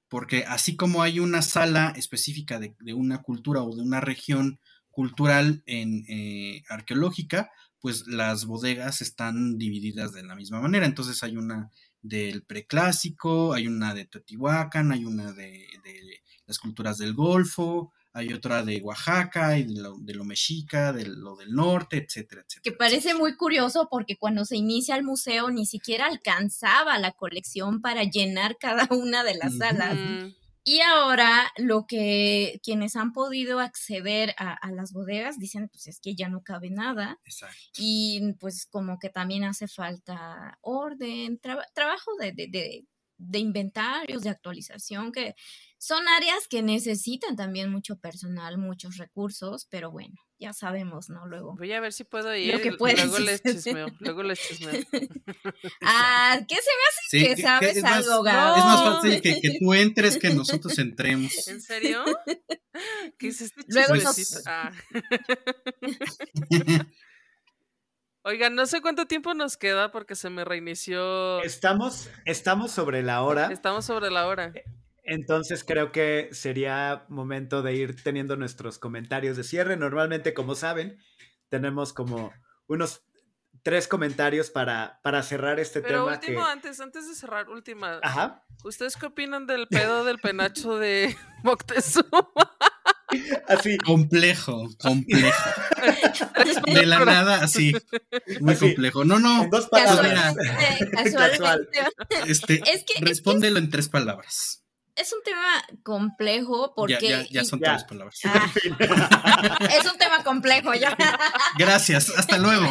[0.08, 4.60] Porque así como hay una sala específica de, una cultura o de una región
[4.90, 7.50] cultural en eh, arqueológica,
[7.82, 10.86] pues las bodegas están divididas de la misma manera.
[10.86, 11.70] Entonces hay una
[12.00, 18.32] del preclásico, hay una de Teotihuacán, hay una de, de las culturas del Golfo, hay
[18.32, 22.62] otra de Oaxaca y de lo, de lo mexica, de lo del norte, etcétera, etcétera.
[22.62, 27.80] Que parece muy curioso porque cuando se inicia el museo ni siquiera alcanzaba la colección
[27.80, 29.98] para llenar cada una de las salas.
[30.64, 36.14] Y ahora lo que quienes han podido acceder a, las bodegas dicen, pues es que
[36.14, 37.18] ya no cabe nada.
[37.24, 37.56] Exacto.
[37.78, 42.86] Y pues como que también hace falta orden, trabajo de, de,
[43.18, 45.34] de inventarios, de actualización, que
[45.82, 51.26] son áreas que necesitan también mucho personal, muchos recursos, pero bueno, ya sabemos, ¿no?
[51.26, 51.56] Luego.
[51.56, 52.54] Voy a ver si puedo ir.
[52.78, 54.80] luego les chismeo, luego les chismeo.
[55.82, 58.56] ah, ¿qué se me hace que sabes algo, Gabo?
[58.58, 61.48] Es más fácil que, que, tú entres que nosotros entremos.
[61.48, 62.04] ¿En serio?
[63.18, 64.46] ¿Qué es este Luego nos...
[64.46, 64.70] ah.
[68.22, 71.42] Oigan, no sé cuánto tiempo nos queda porque se me reinició.
[71.42, 73.50] Estamos, estamos sobre la hora.
[73.50, 74.52] Estamos sobre la hora.
[75.04, 79.76] Entonces creo que sería momento de ir teniendo nuestros comentarios de cierre.
[79.76, 80.98] Normalmente, como saben,
[81.48, 82.32] tenemos como
[82.68, 83.04] unos
[83.62, 86.16] tres comentarios para, para cerrar este Pero tema.
[86.16, 87.98] último, antes, antes de cerrar, última.
[88.02, 88.44] Ajá.
[88.64, 92.30] ¿Ustedes qué opinan del pedo del penacho de Moctezuma?
[93.46, 93.76] Así.
[93.76, 95.50] Complejo, complejo.
[96.64, 97.74] De la nada, así.
[98.40, 99.04] Muy complejo.
[99.04, 99.48] No, no.
[99.50, 100.34] dos palabras.
[101.12, 101.68] Casual.
[102.26, 104.61] Este, es que, respóndelo en tres palabras
[104.94, 107.26] es un tema complejo porque...
[107.30, 108.20] Ya, son tres palabras.
[108.24, 108.52] Ah.
[109.78, 110.96] es un tema complejo, ya.
[111.58, 112.66] Gracias, hasta luego.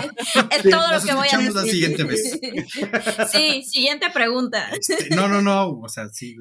[0.52, 1.54] Es todo lo que voy a decir.
[1.54, 2.40] la siguiente vez.
[3.32, 4.70] Sí, siguiente pregunta.
[4.72, 6.36] Este, no, no, no, o sea, sí.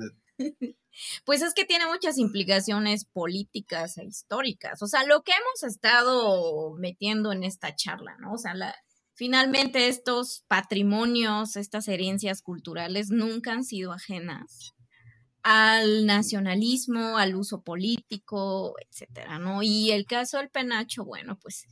[1.24, 4.82] Pues es que tiene muchas implicaciones políticas e históricas.
[4.82, 8.32] O sea, lo que hemos estado metiendo en esta charla, ¿no?
[8.32, 8.74] O sea, la,
[9.14, 14.74] finalmente estos patrimonios, estas herencias culturales nunca han sido ajenas
[15.42, 19.62] al nacionalismo, al uso político, etcétera, ¿no?
[19.62, 21.66] Y el caso del penacho, bueno, pues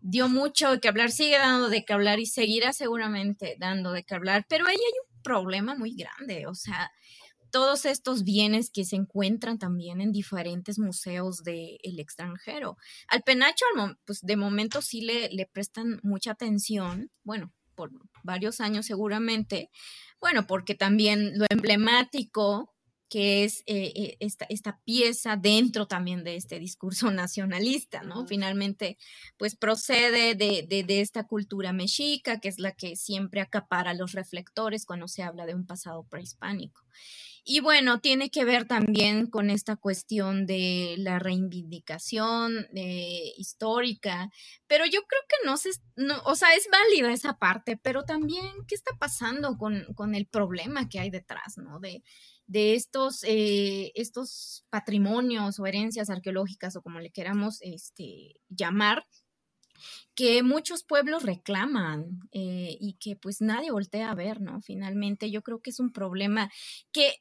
[0.00, 4.04] dio mucho de que hablar, sigue dando de que hablar y seguirá seguramente dando de
[4.04, 6.90] que hablar, pero ahí hay un problema muy grande, o sea,
[7.50, 12.76] todos estos bienes que se encuentran también en diferentes museos del extranjero.
[13.06, 13.64] Al penacho,
[14.04, 17.92] pues de momento sí le, le prestan mucha atención, bueno, por
[18.24, 19.70] varios años seguramente,
[20.20, 22.73] bueno, porque también lo emblemático
[23.08, 28.26] que es eh, eh, esta, esta, pieza dentro también de este discurso nacionalista, ¿no?
[28.26, 28.98] Finalmente,
[29.36, 34.86] pues procede de, de, esta cultura mexica, que es la que siempre acapara los reflectores
[34.86, 36.82] cuando se habla de un pasado prehispánico.
[37.46, 44.30] Y bueno, tiene que ver también con esta cuestión de la reivindicación eh, histórica,
[44.66, 48.46] pero yo creo que no se, no, o sea, es válida esa parte, pero también,
[48.66, 51.80] ¿qué está pasando con, con el problema que hay detrás, ¿no?
[51.80, 52.02] De,
[52.46, 59.06] de estos, eh, estos patrimonios o herencias arqueológicas o como le queramos este, llamar,
[60.14, 64.60] que muchos pueblos reclaman eh, y que pues nadie voltea a ver, ¿no?
[64.60, 66.50] Finalmente yo creo que es un problema
[66.92, 67.14] que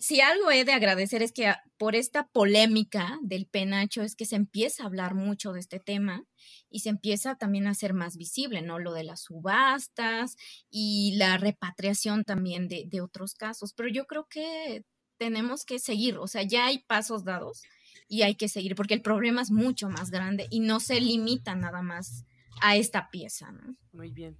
[0.00, 4.36] si algo he de agradecer es que por esta polémica del penacho es que se
[4.36, 6.24] empieza a hablar mucho de este tema
[6.70, 8.78] y se empieza también a hacer más visible, ¿no?
[8.78, 10.36] Lo de las subastas
[10.70, 13.72] y la repatriación también de, de otros casos.
[13.74, 14.84] Pero yo creo que
[15.18, 17.62] tenemos que seguir, o sea, ya hay pasos dados
[18.08, 21.54] y hay que seguir porque el problema es mucho más grande y no se limita
[21.54, 22.24] nada más
[22.60, 23.76] a esta pieza, ¿no?
[23.92, 24.38] Muy bien.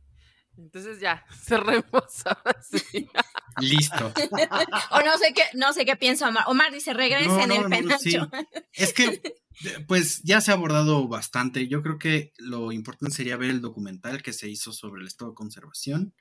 [0.56, 3.08] Entonces ya, cerremos ahora sí.
[3.60, 4.12] Listo.
[4.90, 6.44] o no sé qué, no sé qué piensa Omar.
[6.48, 8.30] Omar dice, regresen en el penacho.
[8.72, 9.22] Es que,
[9.88, 11.68] pues ya se ha abordado bastante.
[11.68, 15.30] Yo creo que lo importante sería ver el documental que se hizo sobre el estado
[15.30, 16.14] de conservación.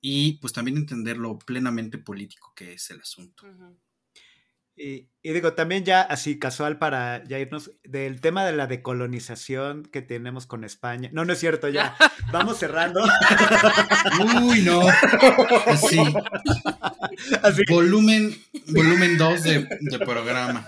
[0.00, 3.44] y pues también entender lo plenamente político que es el asunto.
[4.78, 10.02] Y, digo, también ya así casual para ya irnos del tema de la decolonización que
[10.02, 11.10] tenemos con España.
[11.12, 11.96] No, no es cierto, ya.
[12.32, 13.02] Vamos cerrando.
[14.42, 14.82] Uy, no.
[15.66, 15.98] Así.
[17.68, 18.34] Volumen,
[18.68, 20.64] volumen 2 de, programa.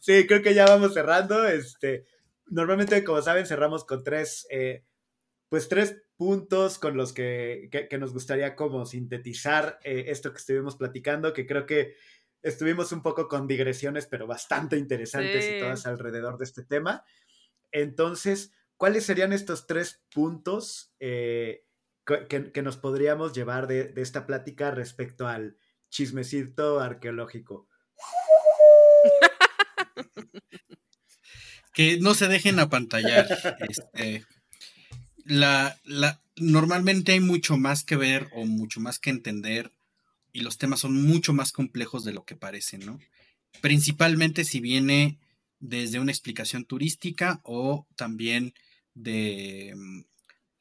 [0.00, 1.46] Sí, creo que ya vamos cerrando.
[1.46, 2.04] Este,
[2.46, 4.84] normalmente, como saben, cerramos con tres, eh,
[5.48, 11.32] pues tres puntos con los que, nos gustaría como sintetizar eh, esto que estuvimos platicando,
[11.32, 11.94] que creo que
[12.42, 17.04] estuvimos un poco con digresiones, pero bastante interesantes y todas alrededor de este tema.
[17.70, 21.64] Entonces, ¿cuáles serían estos tres puntos eh,
[22.04, 25.56] que, nos podríamos llevar de, esta plática respecto al
[25.90, 27.68] chismecito arqueológico?
[31.74, 33.26] que no se dejen apantallar.
[33.68, 34.24] Este,
[35.24, 39.72] la, la, normalmente hay mucho más que ver o mucho más que entender
[40.38, 43.00] y los temas son mucho más complejos de lo que parecen, ¿no?
[43.60, 45.18] Principalmente si viene
[45.58, 48.54] desde una explicación turística o también
[48.94, 50.02] de, mm,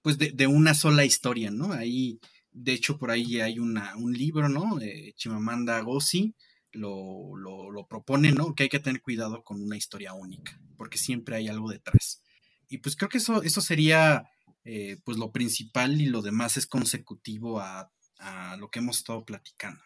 [0.01, 1.73] pues de, una sola historia, ¿no?
[1.73, 2.19] Ahí,
[2.51, 4.77] de hecho, por ahí hay una, un libro, ¿no?
[4.77, 6.33] De Chimamanda Gossi,
[6.71, 8.55] lo, lo, propone, ¿no?
[8.55, 12.23] Que hay que tener cuidado con una historia única, porque siempre hay algo detrás.
[12.67, 14.27] Y pues creo que eso, eso sería,
[14.63, 19.25] eh, pues lo principal y lo demás es consecutivo a a lo que hemos estado
[19.25, 19.81] platicando.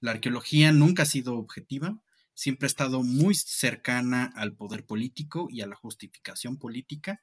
[0.00, 1.98] La arqueología nunca ha sido objetiva,
[2.34, 7.22] siempre ha estado muy cercana al poder político y a la justificación política,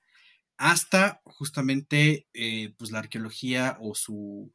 [0.57, 4.51] hasta justamente eh, pues la arqueología o su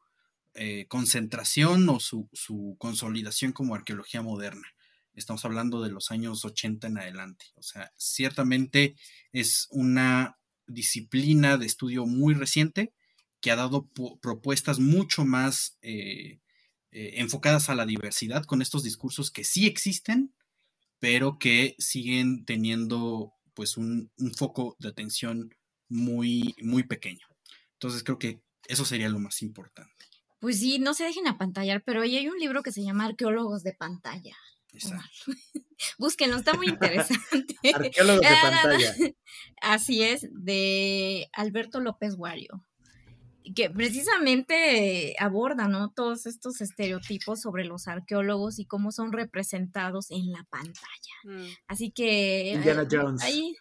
[0.53, 4.67] eh, concentración o su, su, consolidación como arqueología moderna.
[5.13, 7.45] Estamos hablando de los años 80 en adelante.
[7.55, 8.95] O sea, ciertamente
[9.31, 12.93] es una disciplina de estudio muy reciente,
[13.41, 13.89] que ha dado
[14.21, 16.39] propuestas mucho más eh,
[16.91, 20.33] eh, enfocadas a la diversidad con estos discursos que sí existen,
[20.99, 25.53] pero que siguen teniendo pues un, foco de atención
[25.89, 27.27] muy, muy pequeño.
[27.73, 30.05] Entonces creo que eso sería lo más importante.
[30.39, 33.63] Pues sí, no se dejen apantallar, pero ahí hay un libro que se llama Arqueólogos
[33.63, 34.35] de Pantalla.
[34.73, 35.07] Exacto.
[35.97, 37.55] Búsquenlo, está muy interesante.
[37.73, 38.95] Arqueólogos de Pantalla.
[39.61, 42.66] Así es, de Alberto López Guario
[43.53, 45.91] que precisamente aborda ¿no?
[45.91, 51.15] todos estos estereotipos sobre los arqueólogos y cómo son representados en la pantalla.
[51.23, 51.47] Mm.
[51.67, 52.53] Así que...
[52.53, 53.23] Indiana eh, Jones.
[53.23, 53.55] Ahí,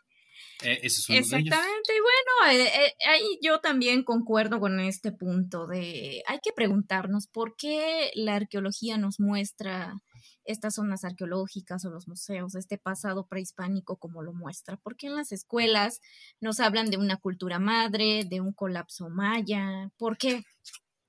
[0.62, 6.52] eh, exactamente, y bueno, eh, ahí yo también concuerdo con este punto de hay que
[6.54, 9.94] preguntarnos por qué la arqueología nos muestra
[10.46, 15.32] estas zonas arqueológicas o los museos, este pasado prehispánico como lo muestra, porque en las
[15.32, 16.00] escuelas
[16.40, 20.44] nos hablan de una cultura madre, de un colapso maya, ¿por qué?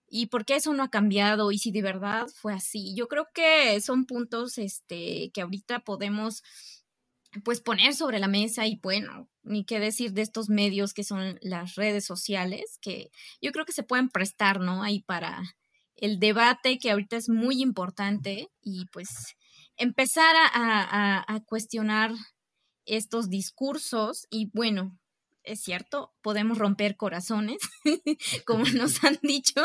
[0.09, 1.51] ¿Y por qué eso no ha cambiado?
[1.51, 2.95] Y si de verdad fue así.
[2.95, 6.43] Yo creo que son puntos este, que ahorita podemos
[7.43, 11.37] pues poner sobre la mesa y bueno, ni qué decir de estos medios que son
[11.41, 13.11] las redes sociales, que
[13.41, 14.83] yo creo que se pueden prestar, ¿no?
[14.83, 15.43] Ahí para
[15.97, 19.35] el debate que ahorita es muy importante y pues
[19.75, 22.11] empezar a, a, cuestionar
[22.85, 24.97] estos discursos y bueno,
[25.47, 27.57] es cierto, podemos romper corazones,
[28.45, 29.61] como nos han dicho,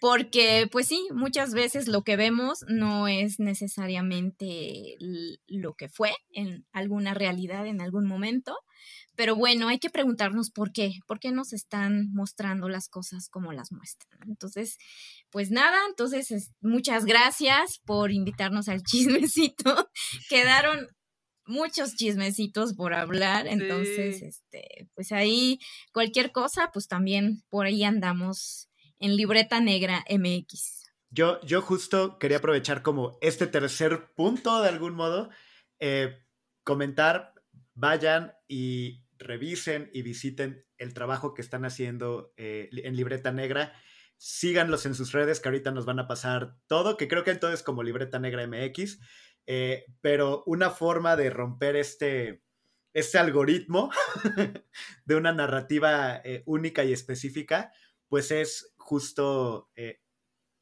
[0.00, 4.96] porque pues sí, muchas veces lo que vemos no es necesariamente
[5.46, 8.56] lo que fue en alguna realidad en algún momento,
[9.16, 13.52] pero bueno, hay que preguntarnos por qué, por qué nos están mostrando las cosas como
[13.52, 14.20] las muestran.
[14.28, 14.76] Entonces,
[15.30, 19.90] pues nada, entonces muchas gracias por invitarnos al chismecito.
[20.28, 20.86] Quedaron
[21.46, 25.60] muchos chismecitos por hablar, entonces, este, pues ahí
[25.92, 28.68] cualquier cosa, pues también por ahí andamos
[28.98, 30.84] en Libreta Negra MX.
[31.10, 35.30] Yo, yo justo quería aprovechar como este tercer punto de algún modo,
[35.78, 36.18] eh,
[36.64, 37.34] comentar,
[37.74, 43.72] vayan y revisen y visiten el trabajo que están haciendo eh, en Libreta Negra.
[44.18, 47.52] Síganlos en sus redes que ahorita nos van a pasar todo, que creo que todo
[47.52, 48.98] es como Libreta Negra MX,
[49.46, 52.42] eh, pero una forma de romper este,
[52.92, 53.90] este algoritmo
[55.04, 57.72] de una narrativa eh, única y específica,
[58.08, 59.70] pues es justo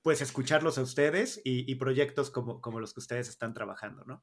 [0.02, 4.22] pues escucharlos a ustedes y, y, proyectos como, como los que ustedes están trabajando, ¿no?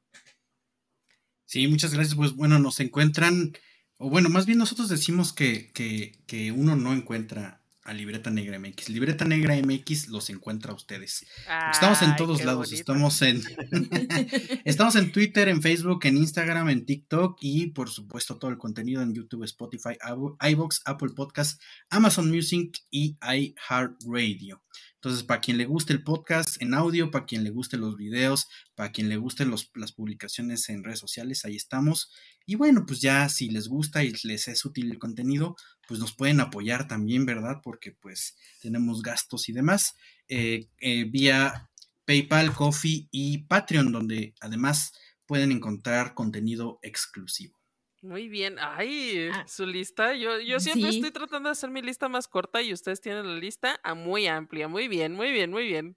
[1.44, 2.14] Sí, muchas gracias.
[2.14, 3.52] Pues bueno, nos encuentran
[4.04, 8.88] o bueno, más bien nosotros decimos que, uno no encuentra a Libreta Negra MX.
[8.90, 11.26] Libreta Negra MX los encuentra a ustedes.
[11.72, 12.72] Estamos en todos lados.
[12.72, 13.42] Estamos en,
[14.64, 19.02] estamos en Twitter, en Facebook, en Instagram, en TikTok y por supuesto todo el contenido
[19.02, 19.96] en YouTube, Spotify,
[20.40, 21.60] iBox, Apple Podcast,
[21.90, 24.62] Amazon Music y iHeartRadio.
[25.02, 28.46] Entonces, para quien le guste el podcast en audio, para quien le guste los videos,
[28.76, 32.12] para quien le gusten las publicaciones en redes sociales, ahí estamos.
[32.46, 35.56] Y bueno, pues ya si les gusta y les es útil el contenido,
[35.88, 37.56] pues nos pueden apoyar también, ¿verdad?
[37.64, 39.96] Porque pues tenemos gastos y demás.
[40.28, 41.68] Eh, eh, vía
[42.04, 44.92] PayPal, Coffee y Patreon, donde además
[45.26, 47.61] pueden encontrar contenido exclusivo.
[48.02, 48.56] Muy bien.
[48.58, 49.46] Ay, ah.
[49.48, 50.14] su lista.
[50.14, 53.38] Yo, yo siempre estoy tratando de hacer mi lista más corta y ustedes tienen la
[53.38, 54.66] lista muy amplia.
[54.66, 55.96] Muy bien, muy bien, muy bien.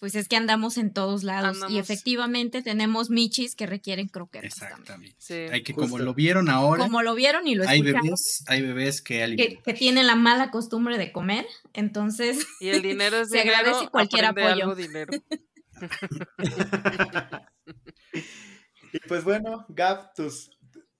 [0.00, 4.52] Pues es que andamos en todos lados y efectivamente tenemos michis que requieren croquetas.
[4.52, 5.48] Exactamente.
[5.52, 6.82] Hay que, como lo vieron ahora.
[6.82, 10.98] Como lo vieron y lo hay Bebés, hay bebés que, que, tienen la mala costumbre
[10.98, 12.46] de comer, entonces.
[12.60, 14.74] Y el dinero es se agradece cualquier apoyo.
[14.74, 15.12] Dinero.
[18.94, 20.56] Y pues bueno, Gab, tus,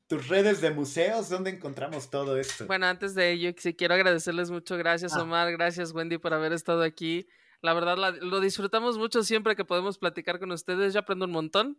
[0.08, 2.66] tus redes de museos, ¿dónde encontramos todo esto?
[2.66, 4.76] Bueno, antes de ello, sí quiero agradecerles mucho.
[4.76, 5.22] Gracias, ah.
[5.22, 5.52] Omar.
[5.52, 7.28] Gracias, Wendy, por haber estado aquí.
[7.62, 10.92] La verdad, lo disfrutamos mucho siempre que podemos platicar con ustedes.
[10.92, 11.78] Yo aprendo un montón.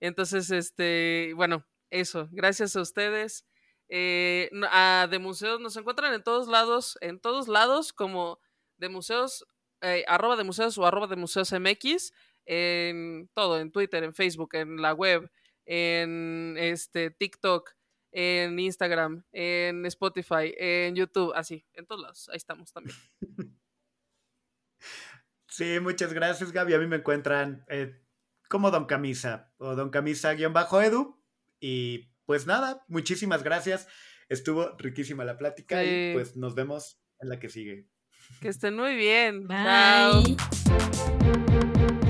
[0.00, 2.28] Entonces, este, bueno, eso.
[2.30, 3.46] Gracias a ustedes.
[3.88, 8.38] Eh, a de museos nos encuentran en todos lados, en todos lados, como
[8.76, 9.46] de museos,
[9.80, 12.12] eh, arroba de museos o arroba de museos MX,
[12.48, 15.30] en todo, en Twitter, en Facebook, en la web,
[15.66, 17.70] en este TikTok,
[18.10, 22.28] en Instagram, en Spotify, en YouTube, así, en todos lados.
[22.30, 22.96] Ahí estamos también.
[25.50, 26.74] Sí, muchas gracias, Gaby.
[26.74, 28.00] A mí me encuentran eh,
[28.48, 31.20] como Don Camisa o Don Camisa-Edu.
[31.58, 33.88] Y pues nada, muchísimas gracias.
[34.28, 37.88] Estuvo riquísima la plática y pues nos vemos en la que sigue.
[38.40, 39.48] Que estén muy bien.
[39.48, 40.36] Bye.